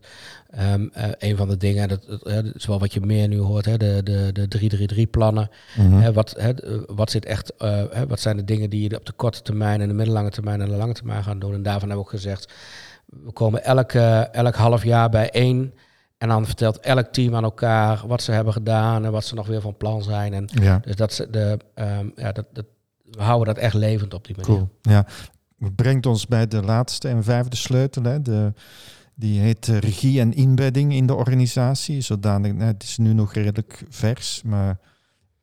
[0.49, 3.65] ehm, eh, een van de dingen, dat, dat, is wel wat je meer nu hoort,
[3.65, 5.49] hè, de, de, de 333-plannen.
[5.77, 5.93] Mhm.
[5.93, 6.53] Hè, wat, hè,
[6.87, 9.87] wat, zit echt, hè, wat zijn de dingen die je op de korte termijn en
[9.87, 11.53] de middellange termijn en de lange termijn gaan doen?
[11.53, 12.53] En daarvan hebben we ook gezegd,
[13.23, 15.73] we komen elk, eh, elk half jaar bijeen.
[16.23, 19.47] En dan vertelt elk team aan elkaar wat ze hebben gedaan en wat ze nog
[19.47, 20.33] weer van plan zijn.
[20.33, 22.65] En Ja, dus dat, ze de, ehm, ja, dat, dat,
[23.03, 24.55] we houden dat echt levend op die manier.
[24.55, 24.69] cool.
[24.81, 25.05] Ja.
[25.59, 28.03] Het brengt ons bij de laatste en vijfde sleutel.
[28.03, 28.21] Hè.
[28.21, 28.53] De,
[29.15, 32.01] die heet eh, regie en inbedding in de organisatie.
[32.01, 34.79] Zodanig, nou, het is nu nog redelijk vers, maar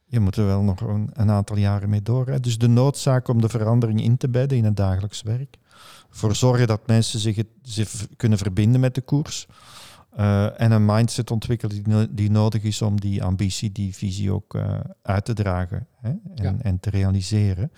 [0.05, 2.27] je moet er wel nog een, een aantal jaren mee door.
[2.27, 2.41] Hè.
[2.41, 5.57] Dus de noodzaak om de verandering in te bedden in het dagelijks werk.
[6.11, 9.47] Voor zorgen dat mensen zich, het, zich kunnen verbinden met de koers.
[10.11, 14.55] Eh, en een mindset ontwikkelen die, die nodig is om die ambitie, die visie ook
[14.55, 16.55] eh, uit te dragen hè, en, Ja.
[16.63, 17.73] en te realiseren.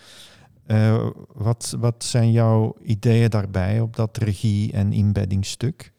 [0.67, 5.93] Eh, wat, wat zijn jouw ideeën daarbij op dat regie- en inbeddingstuk?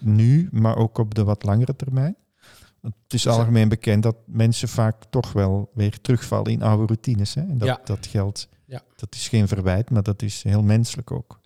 [0.00, 2.16] Nu, maar ook op de wat langere termijn?
[2.82, 7.34] Het is algemeen bekend dat mensen vaak toch wel weer terugvallen in oude routines.
[7.34, 7.40] Hè?
[7.40, 7.80] En dat, Ja.
[7.84, 8.48] dat geldt.
[8.66, 8.82] Ja.
[8.96, 11.40] Dat is geen verwijt, maar dat is heel menselijk ook.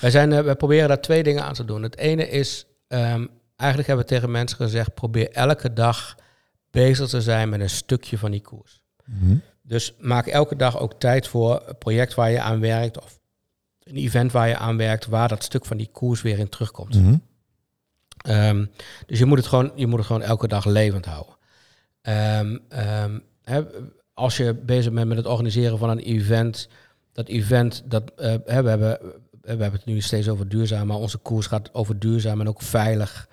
[0.00, 1.82] Wij, zijn, eh, wij proberen daar twee dingen aan te doen.
[1.82, 6.14] Het ene is, ehm, eigenlijk hebben we tegen mensen gezegd, probeer elke dag
[6.70, 8.82] bezig te zijn met een stukje van die koers.
[9.04, 9.36] Mhm.
[9.62, 13.18] Dus maak elke dag ook tijd voor een project waar je aan werkt of
[13.82, 16.94] een event waar je aan werkt, waar dat stuk van die koers weer in terugkomt.
[16.94, 17.16] Mhm.
[18.16, 18.66] Ehm,
[19.06, 21.36] dus je moet, het gewoon, je moet het gewoon elke dag levend houden.
[22.00, 23.18] Ehm,
[24.14, 26.68] als je bezig bent met het organiseren van een event,
[27.12, 28.98] dat event, dat, eh, we, hebben,
[29.44, 32.62] we hebben het nu steeds over duurzaam, maar onze koers gaat over duurzaam en ook
[32.62, 33.28] veilig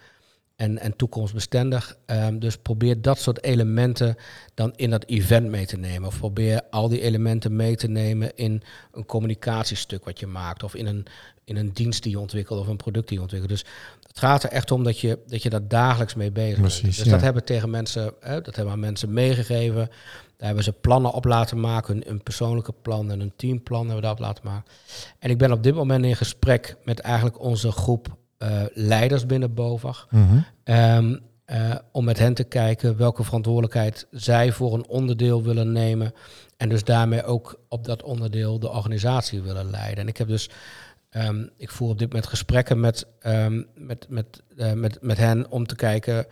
[0.55, 1.97] en, en toekomstbestendig.
[2.05, 4.15] Ehm, dus probeer dat soort elementen
[4.53, 6.07] dan in dat event mee te nemen.
[6.07, 10.63] Of probeer al die elementen mee te nemen in een communicatiestuk wat je maakt.
[10.63, 11.05] Of in een,
[11.43, 13.51] in een dienst die je ontwikkelt of een product die je ontwikkelt.
[13.51, 13.65] Dus
[14.11, 16.83] het gaat er echt om dat je, dat je daar dagelijks mee bezig bent.
[16.83, 17.11] Dus ja.
[17.11, 19.89] dat hebben we tegen mensen, hè, dat hebben we aan mensen meegegeven.
[20.37, 24.01] Daar hebben ze plannen op laten maken, een, persoonlijke plan en een teamplan hebben we
[24.01, 24.71] dat op laten maken.
[25.19, 29.53] En ik ben op dit moment in gesprek met eigenlijk onze groep eh, leiders binnen
[29.53, 30.07] BOVAG.
[30.09, 30.37] Mhm.
[30.63, 36.13] Ehm, eh, om met hen te kijken welke verantwoordelijkheid zij voor een onderdeel willen nemen.
[36.57, 39.97] En dus daarmee ook op dat onderdeel de organisatie willen leiden.
[39.97, 40.49] En ik heb dus,
[41.11, 45.51] ehm, ik voer op dit moment gesprekken met, ehm, met, met, eh, met, met hen
[45.51, 46.25] om te kijken,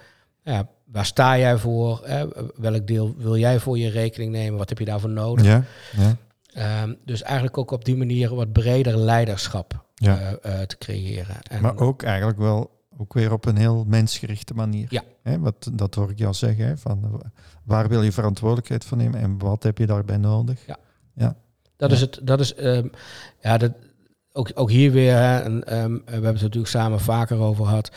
[0.43, 2.01] ja, waar sta jij voor?
[2.03, 2.27] Hè?
[2.55, 4.57] Welk deel wil jij voor je rekening nemen?
[4.57, 5.45] Wat heb je daarvoor nodig?
[5.45, 6.17] Ja, ja,
[6.53, 9.85] Ehm, dus eigenlijk ook op die manier wat breder leiderschap.
[9.95, 10.19] Ja.
[10.19, 11.35] eh, eh, te creëren.
[11.49, 14.87] En, Maar ook eigenlijk wel ook weer op een heel mensgerichte manier.
[14.89, 15.03] Ja.
[15.21, 16.65] Hè, wat, dat hoor ik jou zeggen.
[16.65, 17.21] Hè, van,
[17.63, 20.65] waar wil je verantwoordelijkheid voor nemen en wat heb je daarbij nodig?
[20.65, 20.77] Ja.
[21.13, 21.35] Ja.
[21.75, 22.19] Dat is het.
[22.23, 22.53] Dat is,
[23.41, 23.71] ja, dat,
[24.33, 27.91] ook, ook hier weer, hè, en, ehm, we hebben het natuurlijk samen vaker over gehad.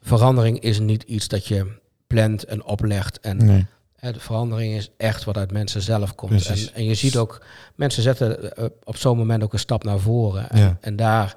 [0.00, 3.20] Verandering is niet iets dat je plant en oplegt.
[3.20, 3.66] En Nee.
[3.96, 6.46] hè, de verandering is echt wat uit mensen zelf komt.
[6.46, 9.98] En, en je ziet ook, mensen zetten eh, op zo'n moment ook een stap naar
[9.98, 10.50] voren.
[10.50, 10.76] En, Ja.
[10.80, 11.36] en daar,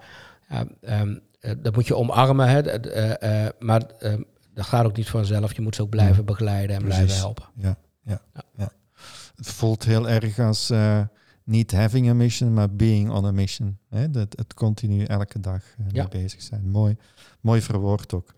[0.50, 2.48] ja, ehm, eh, dat moet je omarmen.
[2.50, 4.22] Hè, eh, maar ehm,
[4.54, 5.54] dat gaat ook niet vanzelf.
[5.56, 7.46] Je moet ze ook blijven begeleiden en blijven helpen.
[7.56, 8.42] Ja, ja, Ja.
[8.58, 8.70] ja.
[9.36, 10.72] Het voelt heel erg als
[11.48, 13.78] niet having a mission, maar being on a mission.
[13.90, 14.10] Hè?
[14.12, 16.08] Dat, het continu elke dag eh, mee Ja.
[16.08, 16.70] bezig zijn.
[16.70, 16.98] Mooi,
[17.42, 18.34] mooi verwoord ook.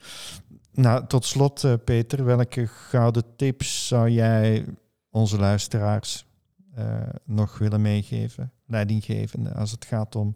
[0.72, 4.66] Nou, tot slot, eh, Peter, welke gouden tips zou jij
[5.10, 6.26] onze luisteraars
[6.76, 10.36] eh, nog willen meegeven, leiding geven, als het gaat om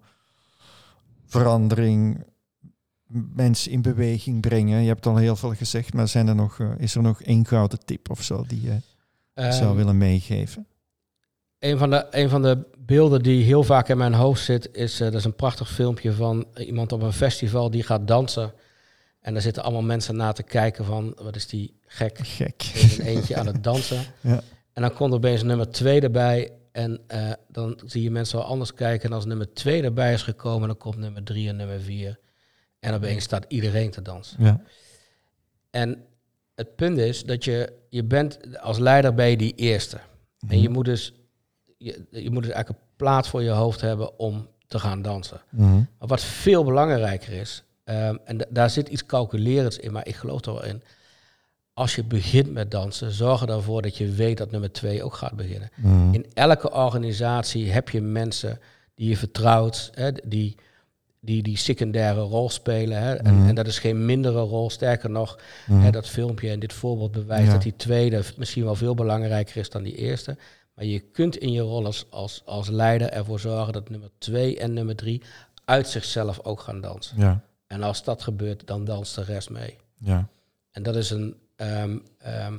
[1.26, 2.24] verandering,
[3.36, 4.82] mensen in beweging brengen?
[4.82, 7.86] Je hebt al heel veel gezegd, maar zijn er nog, is er nog één gouden
[7.86, 8.78] tip of zo die je
[9.34, 10.68] zou Ehm, willen meegeven?
[11.64, 15.00] Een van, de, een van de beelden die heel vaak in mijn hoofd zit, is,
[15.00, 18.54] eh, dat is een prachtig filmpje van iemand op een festival die gaat dansen.
[19.20, 22.64] En daar zitten allemaal mensen naar te kijken van, wat is die gek Gek.
[22.74, 24.04] in zijn eentje aan het dansen.
[24.22, 24.42] Ja.
[24.74, 26.52] En dan komt er opeens nummer twee erbij.
[26.72, 29.10] En eh, dan zie je mensen wel anders kijken.
[29.10, 32.20] En als nummer twee erbij is gekomen, dan komt nummer drie en nummer vier.
[32.80, 34.44] En opeens staat iedereen te dansen.
[34.44, 34.62] Ja.
[35.70, 36.06] En
[36.56, 39.98] het punt is dat je, je bent als leider bij die eerste.
[40.48, 41.14] En je moet dus,
[41.84, 45.42] je, je moet dus eigenlijk een plaat voor je hoofd hebben om te gaan dansen.
[45.50, 45.74] Mhm.
[45.74, 50.16] Maar wat veel belangrijker is, ehm, en da- daar zit iets calculerends in, maar ik
[50.16, 50.82] geloof er wel in.
[51.74, 55.14] Als je begint met dansen, zorg er ervoor dat je weet dat nummer twee ook
[55.14, 55.70] gaat beginnen.
[55.76, 56.14] Mhm.
[56.14, 58.60] In elke organisatie heb je mensen
[58.96, 60.56] die je vertrouwt, hè, die,
[61.20, 62.98] die die secundaire rol spelen.
[63.02, 63.48] Hè, en, Mhm.
[63.48, 64.70] en dat is geen mindere rol.
[64.70, 65.40] Sterker nog,
[65.72, 67.52] hè, dat filmpje en dit voorbeeld bewijst Ja.
[67.54, 70.38] dat die tweede misschien wel veel belangrijker is dan die eerste.
[70.76, 74.60] Maar je kunt in je rol als, als, als leider ervoor zorgen dat nummer twee
[74.60, 75.22] en nummer drie
[75.66, 77.18] uit zichzelf ook gaan dansen.
[77.20, 79.78] Ja, En als dat gebeurt, dan danst de rest mee.
[79.96, 80.28] ja,
[80.72, 81.36] En dat is een.
[81.56, 82.58] ehm, ehm,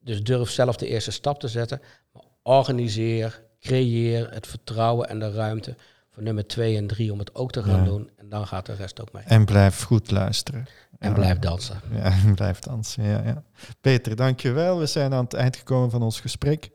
[0.00, 1.80] dus durf zelf de eerste stap te zetten.
[2.12, 5.76] Maar organiseer, creëer het vertrouwen en de ruimte
[6.10, 7.84] voor nummer twee en drie om het ook te gaan Ja.
[7.84, 8.10] doen.
[8.16, 9.22] En dan gaat de rest ook mee.
[9.26, 10.66] en blijf goed luisteren.
[10.98, 11.14] En Ja.
[11.14, 11.80] blijf dansen.
[11.92, 13.04] Ja, en blijf dansen.
[13.04, 13.42] Ja, ja.
[13.80, 14.78] Peter, dankjewel.
[14.78, 16.70] We zijn aan het eind gekomen van ons gesprek.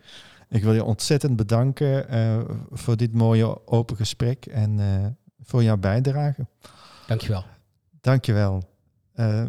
[0.49, 2.39] Ik wil je ontzettend bedanken eh,
[2.71, 5.05] voor dit mooie open gesprek en eh,
[5.43, 6.47] voor jouw bijdrage.
[7.07, 7.43] Dankjewel.
[8.01, 8.63] Dankjewel.
[9.13, 9.43] Eh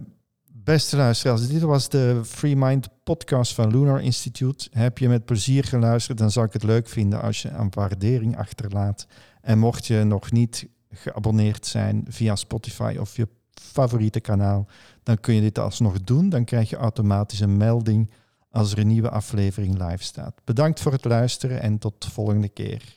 [0.74, 4.68] beste luisteraars, dit was de Free Mind podcast van Lunar Institute.
[4.72, 8.36] Heb je met plezier geluisterd, dan zou ik het leuk vinden als je een waardering
[8.36, 9.06] achterlaat.
[9.40, 14.66] En mocht je nog niet geabonneerd zijn via Spotify of je favoriete kanaal,
[15.02, 16.28] dan kun je dit alsnog doen.
[16.28, 18.10] Dan krijg je automatisch een melding
[18.58, 20.40] als er een nieuwe aflevering live staat.
[20.44, 22.94] Bedankt voor het luisteren en tot de volgende keer.